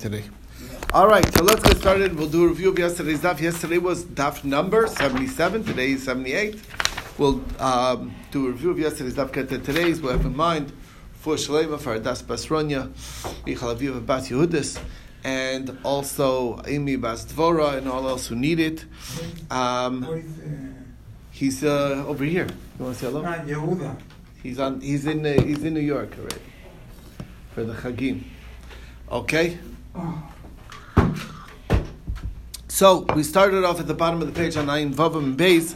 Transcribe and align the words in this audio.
today. 0.00 0.24
All 0.92 1.06
right, 1.06 1.24
so 1.34 1.44
let's 1.44 1.62
get 1.62 1.76
started. 1.76 2.16
We'll 2.16 2.28
do 2.28 2.44
a 2.44 2.48
review 2.48 2.70
of 2.70 2.78
yesterday's 2.78 3.20
daf. 3.20 3.40
Yesterday 3.40 3.78
was 3.78 4.04
daf 4.04 4.42
number 4.42 4.86
77, 4.88 5.64
today 5.64 5.92
is 5.92 6.02
78. 6.02 6.60
We'll 7.18 7.44
um, 7.60 8.14
do 8.32 8.48
a 8.48 8.50
review 8.50 8.70
of 8.70 8.78
yesterday's 8.78 9.14
daf, 9.14 9.32
get 9.32 9.48
to 9.50 9.58
today's. 9.58 10.00
We'll 10.00 10.12
have 10.12 10.26
in 10.26 10.36
mind 10.36 10.72
for 11.12 11.34
Shalema, 11.34 11.78
for 11.78 11.98
Das 11.98 12.22
Basronya, 12.22 12.90
Michal 13.46 13.74
Aviv 13.74 14.04
Bas 14.04 14.28
Yehudis, 14.28 14.82
and 15.22 15.78
also 15.84 16.60
Amy 16.66 16.96
Bas 16.96 17.24
Dvora, 17.26 17.76
and 17.76 17.86
all 17.86 18.08
else 18.08 18.26
who 18.26 18.34
need 18.34 18.58
it. 18.58 18.86
Um, 19.50 20.24
he's 21.30 21.62
uh, 21.62 22.04
over 22.08 22.24
here. 22.24 22.46
You 22.78 22.84
want 22.84 22.98
to 22.98 23.04
say 23.04 23.10
hello? 23.12 23.22
He's 24.42 24.58
on. 24.58 24.80
He's 24.80 25.06
in. 25.06 25.24
Uh, 25.24 25.40
he's 25.42 25.62
in 25.62 25.74
New 25.74 25.80
York 25.80 26.16
already 26.18 26.40
for 27.54 27.64
the 27.64 27.74
Chagim. 27.74 28.24
Okay. 29.12 29.58
So 32.68 33.00
we 33.14 33.22
started 33.22 33.64
off 33.64 33.78
at 33.78 33.86
the 33.86 33.94
bottom 33.94 34.22
of 34.22 34.26
the 34.26 34.32
page 34.32 34.56
on 34.56 34.66
Ayin 34.66 34.94
Vavam 34.94 35.24
and 35.24 35.38
Beis. 35.38 35.74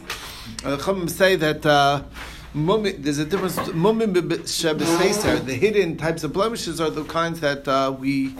Uh, 0.65 1.07
say 1.07 1.35
that 1.35 1.65
uh, 1.65 2.03
mummi- 2.55 3.01
there's 3.01 3.19
a 3.19 3.25
difference. 3.25 3.57
Mumim 3.57 4.13
the 5.45 5.53
hidden 5.53 5.97
types 5.97 6.23
of 6.23 6.33
blemishes 6.33 6.81
are 6.81 6.89
the 6.89 7.03
kinds 7.03 7.41
that 7.41 7.67
uh, 7.67 7.95
we 7.99 8.35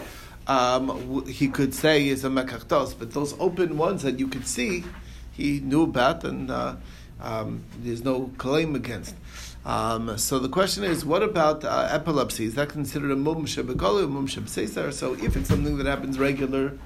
um, 0.46 1.24
he 1.26 1.48
could 1.48 1.74
say 1.74 2.08
is 2.08 2.24
a 2.24 2.28
mekachtos, 2.28 2.98
but 2.98 3.12
those 3.12 3.34
open 3.38 3.76
ones 3.76 4.02
that 4.02 4.18
you 4.18 4.28
could 4.28 4.46
see, 4.46 4.84
he 5.32 5.60
knew 5.60 5.82
about, 5.82 6.24
and 6.24 6.50
uh, 6.50 6.76
um, 7.20 7.62
there's 7.80 8.04
no 8.04 8.30
claim 8.38 8.74
against. 8.74 9.14
Um, 9.66 10.16
so 10.16 10.38
the 10.38 10.48
question 10.48 10.84
is, 10.84 11.04
what 11.04 11.24
about 11.24 11.64
uh, 11.64 11.88
epilepsy? 11.90 12.44
Is 12.44 12.54
that 12.54 12.68
considered 12.68 13.10
a 13.10 13.16
mum 13.16 13.46
shebegolu, 13.46 14.04
a 14.04 14.06
mum 14.06 14.28
shebeseser? 14.28 14.92
So 14.92 15.14
if 15.14 15.36
it's 15.36 15.48
something 15.48 15.76
that 15.78 15.86
happens 15.86 16.20
regular, 16.20 16.78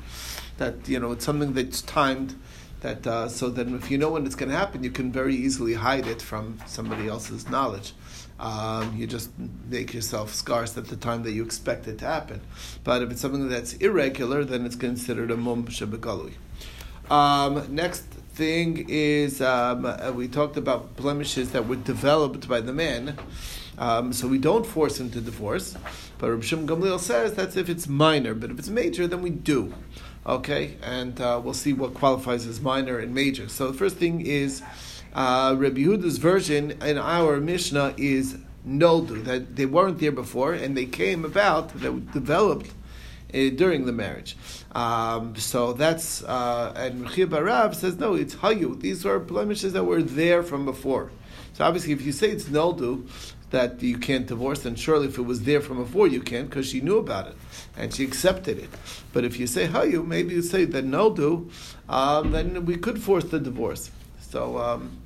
that 0.56 0.88
you 0.88 0.98
know 0.98 1.12
it's 1.12 1.26
something 1.26 1.52
that's 1.52 1.82
timed, 1.82 2.36
that 2.80 3.06
uh, 3.06 3.28
so 3.28 3.50
then 3.50 3.74
if 3.74 3.90
you 3.90 3.98
know 3.98 4.10
when 4.12 4.24
it's 4.24 4.34
going 4.34 4.50
to 4.50 4.56
happen, 4.56 4.82
you 4.82 4.90
can 4.90 5.12
very 5.12 5.36
easily 5.36 5.74
hide 5.74 6.06
it 6.06 6.22
from 6.22 6.58
somebody 6.66 7.06
else's 7.06 7.50
knowledge. 7.50 7.92
Um, 8.38 8.96
you 8.96 9.06
just 9.06 9.30
make 9.68 9.92
yourself 9.92 10.32
scarce 10.32 10.78
at 10.78 10.86
the 10.86 10.96
time 10.96 11.22
that 11.24 11.32
you 11.32 11.44
expect 11.44 11.86
it 11.86 11.98
to 11.98 12.06
happen. 12.06 12.40
But 12.82 13.02
if 13.02 13.10
it's 13.10 13.20
something 13.20 13.50
that's 13.50 13.74
irregular, 13.74 14.42
then 14.42 14.64
it's 14.64 14.76
considered 14.76 15.30
a 15.30 15.36
mum 15.36 15.66
shebegolu. 15.66 16.32
Um, 17.10 17.74
next 17.74 18.06
thing 18.40 18.86
is 18.88 19.42
um, 19.42 19.84
uh, 19.84 20.12
we 20.14 20.26
talked 20.26 20.56
about 20.56 20.96
blemishes 20.96 21.50
that 21.50 21.68
were 21.68 21.76
developed 21.76 22.48
by 22.48 22.62
the 22.62 22.72
man. 22.72 23.18
Um, 23.76 24.14
so 24.14 24.26
we 24.26 24.38
don't 24.38 24.64
force 24.64 24.98
him 24.98 25.10
to 25.10 25.20
divorce. 25.20 25.76
But 26.16 26.30
Rabbi 26.30 26.42
Shimon 26.42 26.66
Gamliel 26.66 26.98
says 26.98 27.34
that's 27.34 27.56
if 27.56 27.68
it's 27.68 27.86
minor, 27.86 28.32
but 28.32 28.50
if 28.50 28.58
it's 28.58 28.70
major, 28.70 29.06
then 29.06 29.20
we 29.20 29.28
do. 29.28 29.74
Okay, 30.26 30.78
and 30.82 31.20
uh, 31.20 31.38
we'll 31.42 31.52
see 31.52 31.74
what 31.74 31.92
qualifies 31.92 32.46
as 32.46 32.62
minor 32.62 32.98
and 32.98 33.14
major. 33.14 33.46
So 33.46 33.70
the 33.70 33.76
first 33.76 33.96
thing 33.96 34.22
is 34.22 34.62
uh, 35.12 35.54
Rabbi 35.58 35.80
Yehuda's 35.80 36.16
version 36.16 36.70
in 36.82 36.96
our 36.96 37.40
Mishnah 37.40 37.92
is 37.98 38.38
noldu 38.66 39.22
that 39.24 39.56
they 39.56 39.66
weren't 39.66 39.98
there 39.98 40.12
before 40.12 40.52
and 40.52 40.76
they 40.76 40.84
came 40.84 41.24
about 41.24 41.68
that 41.80 42.12
developed 42.12 42.70
during 43.30 43.86
the 43.86 43.92
marriage. 43.92 44.36
Um, 44.72 45.36
so 45.36 45.72
that's 45.72 46.22
uh, 46.24 46.72
and 46.76 47.06
Rechia 47.06 47.26
Barav 47.26 47.74
says 47.74 47.98
no, 47.98 48.14
it's 48.14 48.34
hayu. 48.36 48.80
These 48.80 49.04
are 49.06 49.18
blemishes 49.18 49.72
that 49.72 49.84
were 49.84 50.02
there 50.02 50.42
from 50.42 50.64
before. 50.64 51.10
So 51.52 51.64
obviously, 51.64 51.92
if 51.92 52.02
you 52.02 52.12
say 52.12 52.30
it's 52.30 52.44
noldu 52.44 53.08
that 53.50 53.82
you 53.82 53.98
can't 53.98 54.26
divorce, 54.26 54.62
then 54.62 54.76
surely 54.76 55.08
if 55.08 55.18
it 55.18 55.22
was 55.22 55.42
there 55.42 55.60
from 55.60 55.78
before 55.78 56.06
you 56.06 56.20
can 56.20 56.46
because 56.46 56.68
she 56.68 56.80
knew 56.80 56.98
about 56.98 57.26
it 57.28 57.36
and 57.76 57.92
she 57.92 58.04
accepted 58.04 58.58
it. 58.58 58.70
But 59.12 59.24
if 59.24 59.38
you 59.38 59.46
say 59.46 59.66
hayu, 59.66 60.06
maybe 60.06 60.34
you 60.34 60.42
say 60.42 60.64
that 60.66 60.84
noldu, 60.84 61.50
um, 61.88 62.30
then 62.30 62.64
we 62.64 62.76
could 62.76 63.02
force 63.02 63.24
the 63.24 63.40
divorce. 63.40 63.90
So. 64.20 64.58
Um, 64.58 64.98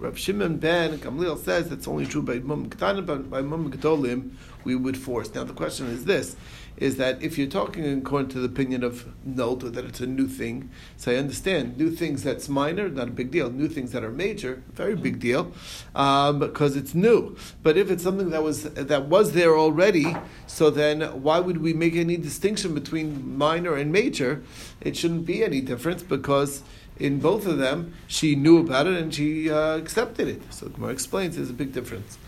Rav 0.00 0.18
Shimon 0.18 0.56
ben 0.56 0.96
Gamliel 0.98 1.38
says 1.38 1.70
it's 1.70 1.86
only 1.86 2.06
true 2.06 2.22
by 2.22 2.38
Mum 2.38 2.70
Ketanim, 2.70 3.04
but 3.04 3.28
by 3.28 3.42
Mum 3.42 3.70
Gedolim 3.70 4.30
we 4.64 4.74
would 4.74 4.96
force. 4.96 5.34
Now 5.34 5.44
the 5.44 5.52
question 5.52 5.88
is 5.88 6.06
this: 6.06 6.36
is 6.78 6.96
that 6.96 7.22
if 7.22 7.36
you're 7.36 7.46
talking 7.46 7.84
according 7.98 8.30
to 8.30 8.38
the 8.40 8.46
opinion 8.46 8.82
of 8.82 9.06
Nolta 9.28 9.70
that 9.70 9.84
it's 9.84 10.00
a 10.00 10.06
new 10.06 10.26
thing, 10.26 10.70
so 10.96 11.12
I 11.12 11.16
understand 11.16 11.76
new 11.76 11.90
things 11.90 12.22
that's 12.22 12.48
minor, 12.48 12.88
not 12.88 13.08
a 13.08 13.10
big 13.10 13.30
deal. 13.30 13.50
New 13.50 13.68
things 13.68 13.92
that 13.92 14.02
are 14.02 14.10
major, 14.10 14.62
very 14.72 14.96
big 14.96 15.20
deal, 15.20 15.52
um, 15.94 16.38
because 16.38 16.76
it's 16.76 16.94
new. 16.94 17.36
But 17.62 17.76
if 17.76 17.90
it's 17.90 18.02
something 18.02 18.30
that 18.30 18.42
was 18.42 18.62
that 18.62 19.04
was 19.04 19.32
there 19.32 19.58
already, 19.58 20.16
so 20.46 20.70
then 20.70 21.02
why 21.22 21.40
would 21.40 21.58
we 21.60 21.74
make 21.74 21.94
any 21.94 22.16
distinction 22.16 22.72
between 22.72 23.36
minor 23.36 23.76
and 23.76 23.92
major? 23.92 24.42
It 24.80 24.96
shouldn't 24.96 25.26
be 25.26 25.44
any 25.44 25.60
difference 25.60 26.02
because 26.02 26.62
in 27.00 27.18
both 27.18 27.46
of 27.46 27.58
them, 27.58 27.94
she 28.06 28.36
knew 28.36 28.58
about 28.58 28.86
it 28.86 28.96
and 28.96 29.12
she 29.12 29.50
uh, 29.50 29.76
accepted 29.76 30.28
it. 30.28 30.52
So 30.52 30.68
Gemara 30.68 30.92
explains 30.92 31.36
there's 31.36 31.50
a 31.50 31.54
big 31.54 31.72
difference. 31.72 32.18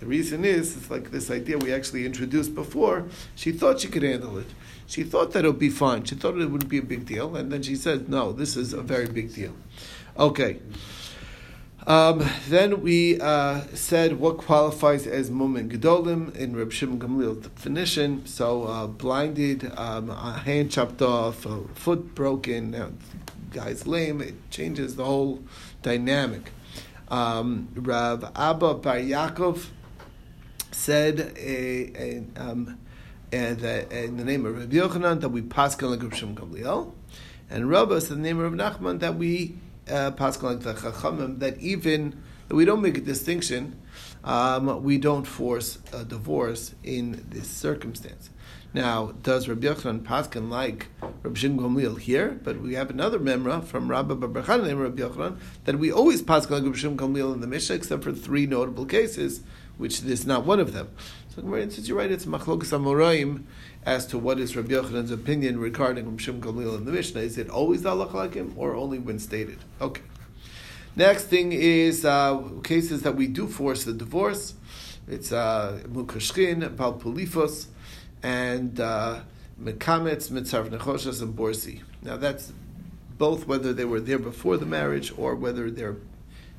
The 0.00 0.06
reason 0.06 0.44
is, 0.44 0.76
it's 0.76 0.90
like 0.90 1.12
this 1.12 1.30
idea 1.30 1.58
we 1.58 1.72
actually 1.72 2.04
introduced 2.06 2.54
before. 2.56 3.04
She 3.36 3.52
thought 3.52 3.80
she 3.80 3.88
could 3.88 4.02
handle 4.02 4.36
it. 4.38 4.46
She 4.86 5.04
thought 5.04 5.32
that 5.32 5.44
it 5.44 5.48
would 5.48 5.60
be 5.60 5.70
fine. 5.70 6.02
She 6.04 6.16
thought 6.16 6.36
it 6.38 6.50
wouldn't 6.50 6.68
be 6.68 6.78
a 6.78 6.82
big 6.82 7.06
deal. 7.06 7.36
And 7.36 7.52
then 7.52 7.62
she 7.62 7.76
said, 7.76 8.08
no, 8.08 8.32
this 8.32 8.56
is 8.56 8.72
a 8.72 8.82
very 8.82 9.06
big 9.06 9.32
deal. 9.32 9.54
Okay. 10.18 10.58
Um, 11.86 12.24
then 12.48 12.80
we 12.82 13.20
uh, 13.20 13.60
said 13.74 14.18
what 14.18 14.38
qualifies 14.38 15.06
as 15.06 15.30
mumin 15.30 15.70
gedolim 15.70 16.34
in 16.36 16.54
Reb 16.56 16.72
Shimon 16.72 16.98
Gamliel's 16.98 17.46
definition. 17.46 18.26
So 18.26 18.64
uh, 18.64 18.86
blinded, 18.86 19.70
um, 19.76 20.10
a 20.10 20.32
hand 20.44 20.70
chopped 20.70 21.02
off, 21.02 21.46
a 21.46 21.62
foot 21.74 22.14
broken, 22.14 22.74
uh, 22.74 22.90
guy's 23.52 23.86
lame. 23.86 24.20
It 24.20 24.50
changes 24.50 24.96
the 24.96 25.04
whole 25.04 25.42
dynamic. 25.82 26.52
Um, 27.08 27.68
Rav 27.74 28.24
Abba 28.34 28.74
Bar 28.74 28.96
Yaakov 28.96 29.66
said 30.70 31.34
a, 31.36 31.92
a, 31.96 32.24
um, 32.36 32.78
and 33.30 33.58
that 33.60 33.92
in 33.92 34.16
the 34.16 34.24
name 34.24 34.46
of 34.46 34.56
Rabbi 34.56 34.76
Yochanan 34.76 35.20
that 35.20 35.28
we 35.28 35.42
paskin 35.42 35.90
like 35.90 36.02
Reb 36.02 36.14
Shimon 36.14 36.36
Gamliel, 36.36 36.92
and 37.50 37.68
Rabba 37.68 38.00
said 38.00 38.12
in 38.12 38.22
the 38.22 38.28
name 38.28 38.40
of 38.40 38.52
Rabbi 38.52 38.76
Nachman 38.76 39.00
that 39.00 39.16
we 39.16 39.56
uh, 39.90 40.12
paskin 40.12 40.42
like 40.42 40.60
the 40.60 40.74
Chachamim 40.74 41.38
that 41.40 41.58
even 41.58 42.22
that 42.48 42.56
we 42.56 42.64
don't 42.64 42.80
make 42.80 42.98
a 42.98 43.00
distinction, 43.00 43.78
um, 44.24 44.82
we 44.82 44.98
don't 44.98 45.24
force 45.26 45.78
a 45.92 46.04
divorce 46.04 46.74
in 46.82 47.26
this 47.30 47.48
circumstance. 47.48 48.30
Now, 48.74 49.12
does 49.22 49.48
Rabbi 49.48 49.66
Yochanan 49.66 50.00
Paskin 50.00 50.48
like 50.48 50.86
Rabbi 51.22 51.38
Shimon 51.38 51.58
Gamliel 51.58 51.98
here? 51.98 52.40
But 52.42 52.62
we 52.62 52.72
have 52.72 52.88
another 52.88 53.18
memra 53.18 53.62
from 53.62 53.88
Rabbi 53.88 54.14
Barbarchan 54.14 54.64
named 54.64 54.80
Rabbi 54.80 55.02
Yochanan 55.02 55.38
that 55.66 55.78
we 55.78 55.92
always 55.92 56.22
Paskin 56.22 56.52
like 56.52 56.62
Rabbi 56.62 56.76
Shimon 56.76 56.96
Gamliel 56.96 57.34
in 57.34 57.42
the 57.42 57.46
Mishnah, 57.46 57.76
except 57.76 58.02
for 58.02 58.12
three 58.12 58.46
notable 58.46 58.86
cases, 58.86 59.42
which 59.76 60.00
this 60.00 60.20
is 60.20 60.26
not 60.26 60.46
one 60.46 60.58
of 60.58 60.72
them. 60.72 60.88
So, 61.34 61.42
since 61.42 61.86
you're 61.86 61.98
right, 61.98 62.10
it's 62.10 62.24
Machlokas 62.24 62.72
Amoraim 62.72 63.44
as 63.84 64.06
to 64.06 64.18
what 64.18 64.40
is 64.40 64.56
Rabbi 64.56 64.72
Yochanan's 64.72 65.10
opinion 65.10 65.60
regarding 65.60 66.06
Rabbi 66.06 66.22
Shimon 66.22 66.40
Gamliel 66.40 66.78
in 66.78 66.86
the 66.86 66.92
Mishnah. 66.92 67.20
Is 67.20 67.36
it 67.36 67.50
always 67.50 67.82
the 67.82 67.94
like 67.94 68.32
him, 68.32 68.54
or 68.56 68.74
only 68.74 68.98
when 68.98 69.18
stated? 69.18 69.58
Okay. 69.82 70.02
Next 70.96 71.24
thing 71.24 71.52
is 71.52 72.06
uh, 72.06 72.42
cases 72.64 73.02
that 73.02 73.16
we 73.16 73.26
do 73.26 73.48
force 73.48 73.84
the 73.84 73.92
divorce. 73.92 74.54
It's 75.08 75.32
uh, 75.32 75.80
Mukashkin, 75.88 76.76
Balpulifos, 76.76 77.66
and 78.22 78.78
uh, 78.80 79.20
Mekametz, 79.60 80.30
Mitzaref 80.30 80.68
Nechoshas, 80.70 81.22
and 81.22 81.36
Borsi. 81.36 81.82
Now 82.02 82.16
that's 82.16 82.52
both 83.18 83.46
whether 83.46 83.72
they 83.72 83.84
were 83.84 84.00
there 84.00 84.18
before 84.18 84.56
the 84.56 84.66
marriage 84.66 85.12
or 85.16 85.34
whether 85.34 85.70
they 85.70 85.88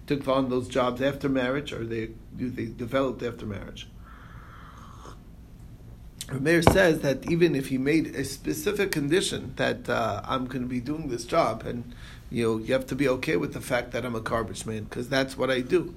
took 0.07 0.27
on 0.27 0.49
those 0.49 0.67
jobs 0.67 1.01
after 1.01 1.27
marriage 1.29 1.73
or 1.73 1.85
they 1.85 2.09
they 2.35 2.65
developed 2.65 3.23
after 3.23 3.45
marriage. 3.45 3.87
Meir 6.31 6.61
says 6.61 7.01
that 7.01 7.29
even 7.29 7.55
if 7.55 7.67
he 7.67 7.77
made 7.77 8.07
a 8.15 8.23
specific 8.23 8.91
condition 8.91 9.53
that 9.57 9.89
uh, 9.89 10.21
I'm 10.23 10.45
going 10.45 10.61
to 10.61 10.67
be 10.67 10.79
doing 10.79 11.09
this 11.09 11.25
job, 11.25 11.65
and 11.65 11.93
you 12.31 12.43
know 12.43 12.57
you 12.57 12.73
have 12.73 12.87
to 12.87 12.95
be 12.95 13.07
okay 13.07 13.35
with 13.37 13.53
the 13.53 13.61
fact 13.61 13.91
that 13.91 14.05
I'm 14.05 14.15
a 14.15 14.21
garbage 14.21 14.65
man 14.65 14.85
because 14.85 15.09
that's 15.09 15.37
what 15.37 15.51
I 15.51 15.59
do. 15.61 15.93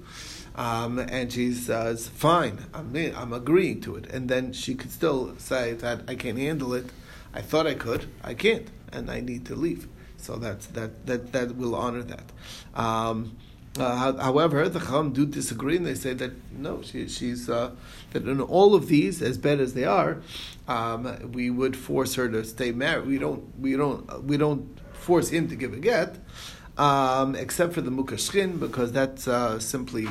Um, 0.57 0.97
and 0.97 1.31
she 1.31 1.53
says, 1.53 2.07
"Fine, 2.07 2.65
I'm 2.73 2.95
I'm 2.95 3.31
agreeing 3.31 3.79
to 3.81 3.95
it." 3.95 4.07
And 4.07 4.27
then 4.27 4.53
she 4.53 4.73
could 4.73 4.91
still 4.91 5.35
say 5.37 5.73
that 5.73 6.01
I 6.07 6.15
can't 6.15 6.37
handle 6.37 6.73
it. 6.73 6.87
I 7.33 7.41
thought 7.41 7.67
I 7.67 7.75
could, 7.75 8.07
I 8.23 8.33
can't, 8.33 8.67
and 8.91 9.11
I 9.11 9.19
need 9.19 9.45
to 9.45 9.55
leave. 9.55 9.87
So 10.17 10.37
that's 10.37 10.65
that 10.67 11.05
that 11.05 11.31
that 11.31 11.55
will 11.55 11.75
honor 11.75 12.01
that. 12.01 12.31
Um, 12.73 13.37
uh, 13.79 14.13
however, 14.17 14.67
the 14.69 14.79
Chacham 14.79 15.13
do 15.13 15.25
disagree, 15.25 15.77
and 15.77 15.85
they 15.85 15.93
say 15.93 16.13
that 16.13 16.31
no, 16.51 16.81
she, 16.81 17.07
she's 17.07 17.47
uh, 17.49 17.71
that 18.11 18.27
in 18.27 18.41
all 18.41 18.73
of 18.73 18.87
these, 18.87 19.21
as 19.21 19.37
bad 19.37 19.59
as 19.59 19.75
they 19.75 19.83
are, 19.85 20.17
um, 20.67 21.31
we 21.31 21.51
would 21.51 21.75
force 21.77 22.15
her 22.15 22.27
to 22.29 22.43
stay 22.43 22.71
married. 22.71 23.05
We 23.05 23.19
don't, 23.19 23.43
we 23.59 23.75
don't, 23.75 24.23
we 24.23 24.37
don't 24.37 24.79
force 24.93 25.29
him 25.29 25.47
to 25.49 25.55
give 25.55 25.73
a 25.73 25.77
get, 25.77 26.17
um, 26.77 27.35
except 27.35 27.73
for 27.73 27.81
the 27.81 27.91
mukashkin, 27.91 28.59
because 28.59 28.91
that's 28.91 29.27
uh, 29.27 29.59
simply 29.59 30.07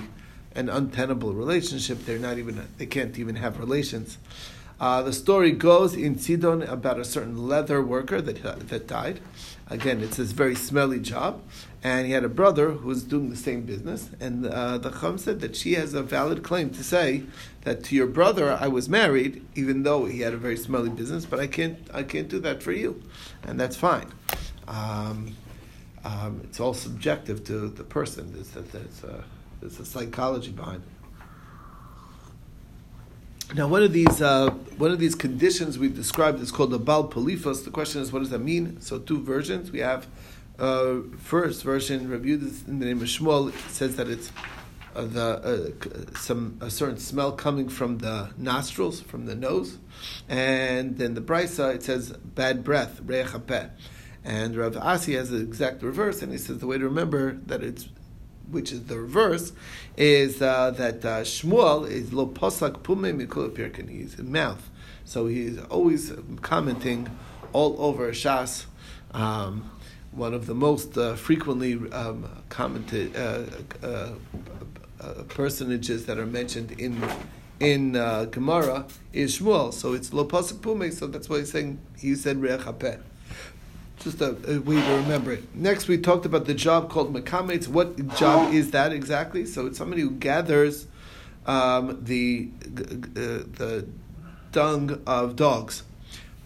an 0.57 0.69
untenable 0.69 1.35
relationship. 1.35 2.05
They're 2.05 2.19
not 2.19 2.39
even, 2.39 2.67
they 2.79 2.87
can't 2.87 3.17
even 3.19 3.37
have 3.37 3.61
relations. 3.61 4.19
Uh, 4.79 5.03
the 5.03 5.13
story 5.13 5.53
goes 5.53 5.95
in 5.95 6.19
Sidon 6.19 6.63
about 6.63 6.99
a 6.99 7.05
certain 7.05 7.49
leather 7.49 7.83
worker 7.83 8.21
that, 8.21 8.69
that 8.69 8.87
died. 8.87 9.21
Again, 9.69 10.03
it's 10.03 10.17
this 10.17 10.33
very 10.33 10.55
smelly 10.55 11.01
job. 11.01 11.43
And 11.83 12.07
he 12.07 12.13
had 12.13 12.25
a 12.25 12.29
brother 12.29 12.71
who 12.71 12.89
was 12.89 13.05
doing 13.05 13.31
the 13.31 13.37
same 13.37 13.63
business. 13.63 14.11
And 14.21 14.47
uh, 14.47 14.79
the 14.79 14.91
Chum 14.91 15.19
said 15.19 15.41
that 15.41 15.57
she 15.57 15.75
has 15.75 15.95
a 15.95 16.03
valid 16.03 16.43
claim 16.43 16.71
to 16.71 16.85
say 16.85 17.23
that 17.63 17.85
to 17.85 17.95
your 17.95 18.07
brother 18.07 18.53
I 18.53 18.69
was 18.69 18.89
married, 18.89 19.47
even 19.55 19.83
though 19.83 20.05
he 20.05 20.21
had 20.21 20.35
a 20.35 20.37
very 20.37 20.57
smelly 20.57 20.91
business, 20.91 21.25
but 21.25 21.41
I 21.41 21.47
can't, 21.47 21.79
I 21.95 22.03
can't 22.03 22.29
do 22.29 22.41
that 22.41 22.63
for 22.63 22.73
you. 22.73 23.03
And 23.45 23.59
that's 23.59 23.77
fine. 23.77 24.13
Um, 24.69 25.37
um, 26.05 26.41
it's 26.45 26.61
all 26.61 26.75
subjective 26.75 27.45
to 27.45 27.69
the 27.69 27.85
person. 27.85 28.33
There's, 28.33 28.51
there's, 28.51 29.05
a, 29.05 29.25
there's 29.67 29.81
a 29.81 29.85
psychology 29.85 30.53
behind 30.53 30.83
it. 30.83 30.89
Now, 33.57 33.67
one 33.69 33.83
of 33.83 33.93
these 33.93 34.23
uh, 34.23 34.51
one 34.77 34.93
of 34.93 34.99
these 34.99 35.15
conditions 35.15 35.79
we've 35.79 35.95
described 35.95 36.41
is 36.41 36.51
called 36.53 36.71
the 36.71 36.79
bal 36.79 37.09
polifos. 37.09 37.65
The 37.65 37.71
question 37.71 38.01
is, 38.01 38.13
what 38.13 38.21
does 38.21 38.31
that 38.31 38.41
mean? 38.41 38.81
So, 38.81 38.99
two 38.99 39.21
versions. 39.21 39.71
We 39.71 39.81
have 39.81 40.07
uh, 40.59 40.99
first 41.19 41.63
version 41.63 42.09
reviewed 42.09 42.43
in 42.67 42.79
the 42.79 42.87
name 42.87 43.01
of 43.03 43.09
Shmuel. 43.09 43.53
Says 43.71 43.97
that 43.97 44.09
it's 44.09 44.31
uh, 44.95 45.05
the 45.05 45.75
uh, 46.13 46.19
some 46.19 46.59
a 46.61 46.71
certain 46.71 46.99
smell 46.99 47.33
coming 47.33 47.69
from 47.69 47.99
the 47.99 48.31
nostrils, 48.37 49.01
from 49.01 49.27
the 49.27 49.35
nose, 49.35 49.79
and 50.29 50.97
then 50.99 51.15
the 51.15 51.21
brisa 51.21 51.75
it 51.75 51.83
says 51.83 52.11
bad 52.13 52.63
breath, 52.65 53.01
reich 53.01 53.33
And 54.25 54.57
Rav 54.57 54.77
Asi 54.77 55.15
has 55.15 55.31
the 55.31 55.39
exact 55.39 55.83
reverse, 55.83 56.23
and 56.23 56.33
he 56.33 56.39
says 56.39 56.59
the 56.59 56.67
way 56.67 56.79
to 56.79 56.85
remember 56.85 57.39
that 57.47 57.63
it's 57.63 57.89
which 58.51 58.73
is 58.73 58.85
the 58.85 58.99
reverse, 58.99 59.53
is 59.97 60.41
uh, 60.43 60.71
that 60.73 61.05
uh, 61.05 61.21
Shmuel 61.23 61.89
is 61.89 62.13
lo 62.13 62.27
posak 62.27 62.83
pume 62.83 63.13
mikol 63.19 63.51
pirkin. 63.51 63.89
He's 63.89 64.19
in 64.19 64.33
mouth, 64.33 64.71
so 65.05 65.27
he's 65.27 65.59
always 65.65 66.13
commenting 66.43 67.09
all 67.53 67.77
over 67.79 68.11
Shas. 68.13 68.67
Um, 69.13 69.71
one 70.13 70.35
of 70.35 70.47
the 70.47 70.55
most 70.55 70.97
uh, 70.97 71.15
frequently 71.15 71.75
um, 71.93 72.29
commented 72.49 73.15
uh, 73.17 73.43
uh, 73.83 74.13
uh, 75.01 75.13
personages 75.29 76.07
that 76.07 76.19
are 76.19 76.27
mentioned 76.27 76.73
in 76.73 77.03
in 77.61 77.93
Gemara 78.31 78.87
is 79.13 79.39
Shmuel. 79.39 79.73
So 79.73 79.93
it's 79.95 80.13
lo 80.13 80.25
posak 80.25 80.61
pume. 80.61 80.91
So 80.93 81.07
that's 81.07 81.29
why 81.29 81.39
he's 81.39 81.53
saying 81.53 81.79
he 81.99 82.15
said 82.15 82.41
reach 82.41 82.61
just 83.99 84.21
a, 84.21 84.37
a, 84.49 84.61
way 84.61 84.77
to 84.77 84.97
remember 84.97 85.33
it. 85.33 85.55
Next, 85.55 85.89
we 85.89 85.99
talked 85.99 86.27
about 86.27 86.45
the 86.45 86.55
job 86.55 86.91
called 86.91 87.13
mekametz. 87.15 87.69
What 87.69 88.15
job 88.17 88.53
is 88.53 88.71
that 88.73 88.93
exactly? 88.93 89.47
So 89.47 89.67
it's 89.67 89.79
somebody 89.79 90.03
who 90.03 90.11
gathers 90.11 90.87
um, 91.47 91.99
the 92.03 92.51
uh, 92.65 93.45
the 93.57 93.87
dung 94.53 95.03
of 95.07 95.37
dogs. 95.37 95.83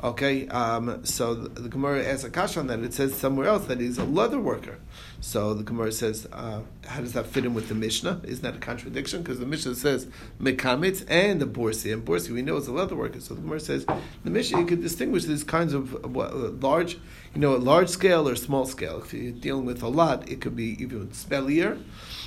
Okay, 0.02 0.49
um, 0.49 1.05
so 1.05 1.35
the, 1.35 1.61
the 1.61 1.69
Gemara 1.69 2.02
asks 2.02 2.25
a 2.25 2.31
kasha 2.31 2.61
on 2.61 2.69
that. 2.69 2.81
It 2.81 2.94
says 2.94 3.14
somewhere 3.14 3.47
else 3.47 3.67
that 3.67 3.81
he's 3.81 3.99
a 3.99 4.05
leather 4.05 4.41
worker. 4.41 4.79
So 5.20 5.52
the 5.52 5.62
Gemara 5.62 5.93
says, 5.93 6.26
uh, 6.32 6.62
how 6.87 7.02
does 7.02 7.12
that 7.12 7.26
fit 7.26 7.44
in 7.44 7.52
with 7.52 7.69
the 7.69 7.75
Mishnah? 7.75 8.23
Isn't 8.25 8.43
that 8.43 8.56
a 8.56 8.58
contradiction? 8.58 9.23
Because 9.23 9.41
the 9.41 9.44
Mishnah 9.44 9.75
says 9.75 10.06
mekamitz 10.41 11.05
and 11.06 11.38
the 11.38 11.47
borsi, 11.47 11.93
and 11.93 12.02
borsi 12.02 12.31
we 12.31 12.41
know 12.41 12.56
is 12.56 12.67
a 12.67 12.73
leather 12.73 12.97
worker. 12.97 13.20
So 13.20 13.35
the 13.35 13.43
Gemara 13.43 13.61
says 13.61 13.85
the 14.25 14.31
Mishnah 14.31 14.61
you 14.61 14.67
could 14.67 14.81
distinguish 14.81 15.25
these 15.25 15.44
kinds 15.44 15.75
of 15.75 15.94
uh, 15.94 16.08
large, 16.08 16.94
you 17.35 17.41
know, 17.41 17.55
large 17.56 17.91
scale 17.91 18.26
or 18.26 18.37
small 18.37 18.64
scale. 18.64 19.03
If 19.03 19.12
you're 19.12 19.32
dealing 19.32 19.67
with 19.67 19.82
a 19.82 19.88
lot, 19.88 20.26
it 20.31 20.41
could 20.41 20.56
be 20.56 20.82
even 20.82 21.08
smellier, 21.08 21.79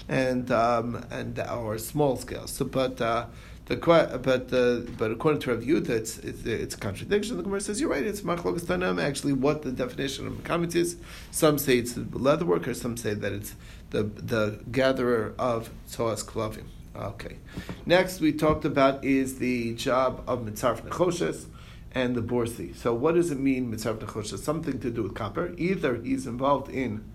and 0.08 0.52
um, 0.52 1.04
and 1.10 1.40
or 1.40 1.80
small 1.80 2.18
scale. 2.18 2.46
So, 2.46 2.66
but. 2.66 3.02
Uh, 3.02 3.26
the, 3.66 3.78
but 4.22 4.50
but 4.98 5.12
according 5.12 5.42
to 5.42 5.54
Rav 5.54 5.64
Yudah, 5.64 5.90
it's, 5.90 6.18
it's, 6.20 6.46
it's 6.46 6.76
a 6.76 6.78
contradiction. 6.78 7.38
The 7.38 7.44
Gemara 7.44 7.62
says 7.62 7.80
you're 7.80 7.90
right. 7.90 8.06
It's 8.06 8.22
machlokas 8.22 8.66
tanam. 8.66 9.02
Actually, 9.02 9.34
what 9.34 9.62
the 9.62 9.72
definition 9.72 10.28
of 10.28 10.34
mekamitz 10.34 10.76
is. 10.76 10.98
Some 11.32 11.58
say 11.58 11.78
it's 11.78 11.94
the 11.94 12.06
leather 12.18 12.46
worker. 12.46 12.74
Some 12.74 12.98
say 12.98 13.14
that 13.14 13.32
it's 13.32 13.56
the 13.92 14.04
the 14.04 14.60
gatherer 14.70 15.34
of 15.40 15.70
tzoas 15.90 16.26
klavim. 16.26 16.66
Okay. 16.96 17.38
Next, 17.86 18.20
we 18.20 18.34
talked 18.34 18.66
about 18.66 19.04
is 19.04 19.40
the 19.40 19.74
job 19.76 20.24
of 20.28 20.42
mitzarf 20.42 20.82
nechoshes 20.82 21.46
and 21.94 22.16
the 22.16 22.22
borsi. 22.22 22.76
So, 22.76 22.94
what 22.94 23.16
does 23.16 23.32
it 23.32 23.40
mean 23.40 23.72
mitzarf 23.72 23.98
nechoshes? 24.00 24.40
Something 24.40 24.80
to 24.82 24.92
do 24.92 25.04
with 25.04 25.16
copper. 25.16 25.56
Either 25.58 25.96
he's 25.96 26.28
involved 26.28 26.70
in 26.70 27.10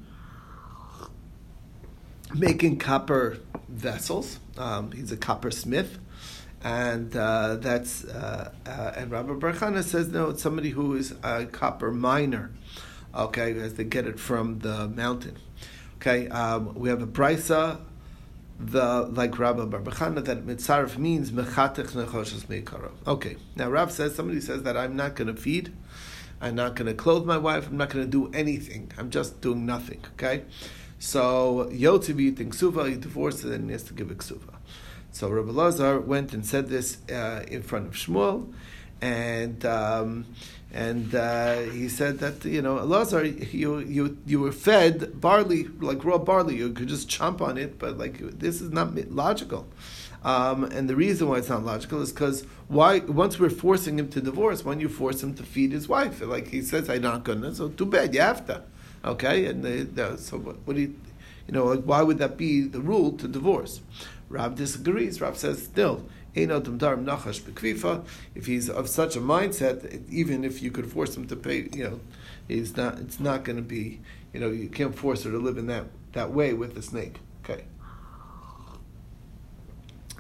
making 2.34 2.78
copper 2.78 3.38
vessels. 3.68 4.40
Um, 4.56 4.92
he's 4.92 5.12
a 5.12 5.16
copper 5.16 5.50
smith 5.50 5.98
and 6.62 7.14
uh, 7.14 7.56
that's 7.56 8.04
uh, 8.04 8.52
uh, 8.66 8.92
and 8.96 9.10
Rabbi 9.10 9.32
Barchana 9.32 9.82
says 9.84 10.08
no, 10.08 10.30
it's 10.30 10.42
somebody 10.42 10.70
who 10.70 10.96
is 10.96 11.14
a 11.22 11.46
copper 11.46 11.92
miner. 11.92 12.50
Okay, 13.14 13.58
as 13.58 13.74
they 13.74 13.84
get 13.84 14.06
it 14.06 14.20
from 14.20 14.58
the 14.58 14.88
mountain. 14.88 15.36
Okay, 15.96 16.28
um, 16.28 16.74
we 16.74 16.88
have 16.88 17.02
a 17.02 17.06
brisa, 17.06 17.80
the 18.60 19.08
like 19.10 19.38
Rabbi 19.38 19.64
Barchana 19.64 20.24
that 20.24 20.46
mitzaref 20.46 20.98
means 20.98 21.30
mechatech 21.30 21.92
nechoshes 21.92 22.46
meikara. 22.46 22.90
Okay, 23.06 23.36
now 23.56 23.70
Rav 23.70 23.90
says 23.90 24.14
somebody 24.14 24.40
says 24.40 24.62
that 24.64 24.76
I'm 24.76 24.96
not 24.96 25.16
going 25.16 25.34
to 25.34 25.40
feed. 25.40 25.72
I'm 26.40 26.54
not 26.54 26.76
going 26.76 26.86
to 26.86 26.94
clothe 26.94 27.24
my 27.24 27.38
wife. 27.38 27.66
I'm 27.66 27.76
not 27.76 27.90
going 27.90 28.04
to 28.04 28.10
do 28.10 28.30
anything. 28.32 28.92
I'm 28.96 29.10
just 29.10 29.40
doing 29.40 29.66
nothing. 29.66 30.04
Okay, 30.14 30.42
so 30.98 31.68
Yotziv 31.72 32.20
eating 32.20 32.52
suva, 32.52 32.88
he 32.88 32.96
divorced 32.96 33.44
and 33.44 33.66
he 33.66 33.72
has 33.72 33.84
to 33.84 33.94
give 33.94 34.10
a. 34.10 34.14
So 35.18 35.28
Rabbi 35.28 35.50
Lazar 35.50 35.98
went 35.98 36.32
and 36.32 36.46
said 36.46 36.68
this 36.68 36.98
uh, 37.10 37.42
in 37.48 37.64
front 37.64 37.88
of 37.88 37.94
Shmuel, 37.94 38.52
and 39.00 39.66
um, 39.66 40.26
and 40.72 41.12
uh, 41.12 41.58
he 41.62 41.88
said 41.88 42.20
that 42.20 42.44
you 42.44 42.62
know 42.62 42.76
Lazar, 42.76 43.24
you 43.24 43.80
you 43.80 44.16
you 44.24 44.38
were 44.38 44.52
fed 44.52 45.20
barley 45.20 45.64
like 45.80 46.04
raw 46.04 46.18
barley. 46.18 46.54
You 46.54 46.72
could 46.72 46.86
just 46.86 47.08
chomp 47.10 47.40
on 47.40 47.58
it, 47.58 47.80
but 47.80 47.98
like 47.98 48.18
this 48.38 48.60
is 48.60 48.70
not 48.70 48.94
logical. 49.10 49.66
Um, 50.22 50.62
and 50.62 50.88
the 50.88 50.94
reason 50.94 51.28
why 51.28 51.38
it's 51.38 51.48
not 51.48 51.64
logical 51.64 52.00
is 52.00 52.12
because 52.12 52.44
why 52.68 53.00
once 53.00 53.40
we're 53.40 53.50
forcing 53.50 53.98
him 53.98 54.08
to 54.10 54.20
divorce, 54.20 54.64
when 54.64 54.78
you 54.78 54.88
force 54.88 55.20
him 55.20 55.34
to 55.34 55.42
feed 55.42 55.72
his 55.72 55.88
wife, 55.88 56.20
like 56.20 56.46
he 56.46 56.62
says, 56.62 56.88
I'm 56.88 57.02
not 57.02 57.24
gonna. 57.24 57.52
So 57.56 57.70
too 57.70 57.86
bad, 57.86 58.14
you 58.14 58.20
have 58.20 58.46
to. 58.46 58.62
Okay, 59.04 59.46
and 59.46 59.64
the, 59.64 59.82
the, 59.82 60.16
so 60.16 60.38
what, 60.38 60.58
what 60.64 60.76
do 60.76 60.82
you, 60.82 60.94
you 61.48 61.54
know, 61.54 61.64
like 61.64 61.82
why 61.82 62.02
would 62.02 62.18
that 62.18 62.36
be 62.36 62.60
the 62.62 62.80
rule 62.80 63.10
to 63.18 63.26
divorce? 63.26 63.80
Rab 64.28 64.56
disagrees. 64.56 65.20
Rab 65.20 65.36
says 65.36 65.62
still, 65.62 66.06
if 66.34 66.46
he's 68.46 68.70
of 68.70 68.88
such 68.88 69.16
a 69.16 69.20
mindset, 69.20 70.02
even 70.10 70.44
if 70.44 70.62
you 70.62 70.70
could 70.70 70.92
force 70.92 71.16
him 71.16 71.26
to 71.26 71.36
pay, 71.36 71.68
you 71.72 71.84
know, 71.84 72.00
he's 72.46 72.76
not. 72.76 72.98
It's 72.98 73.18
not 73.18 73.44
going 73.44 73.56
to 73.56 73.62
be. 73.62 74.00
You 74.32 74.40
know, 74.40 74.50
you 74.50 74.68
can't 74.68 74.94
force 74.94 75.24
her 75.24 75.30
to 75.30 75.38
live 75.38 75.56
in 75.58 75.66
that 75.68 75.86
that 76.12 76.30
way 76.30 76.52
with 76.52 76.74
the 76.74 76.82
snake. 76.82 77.20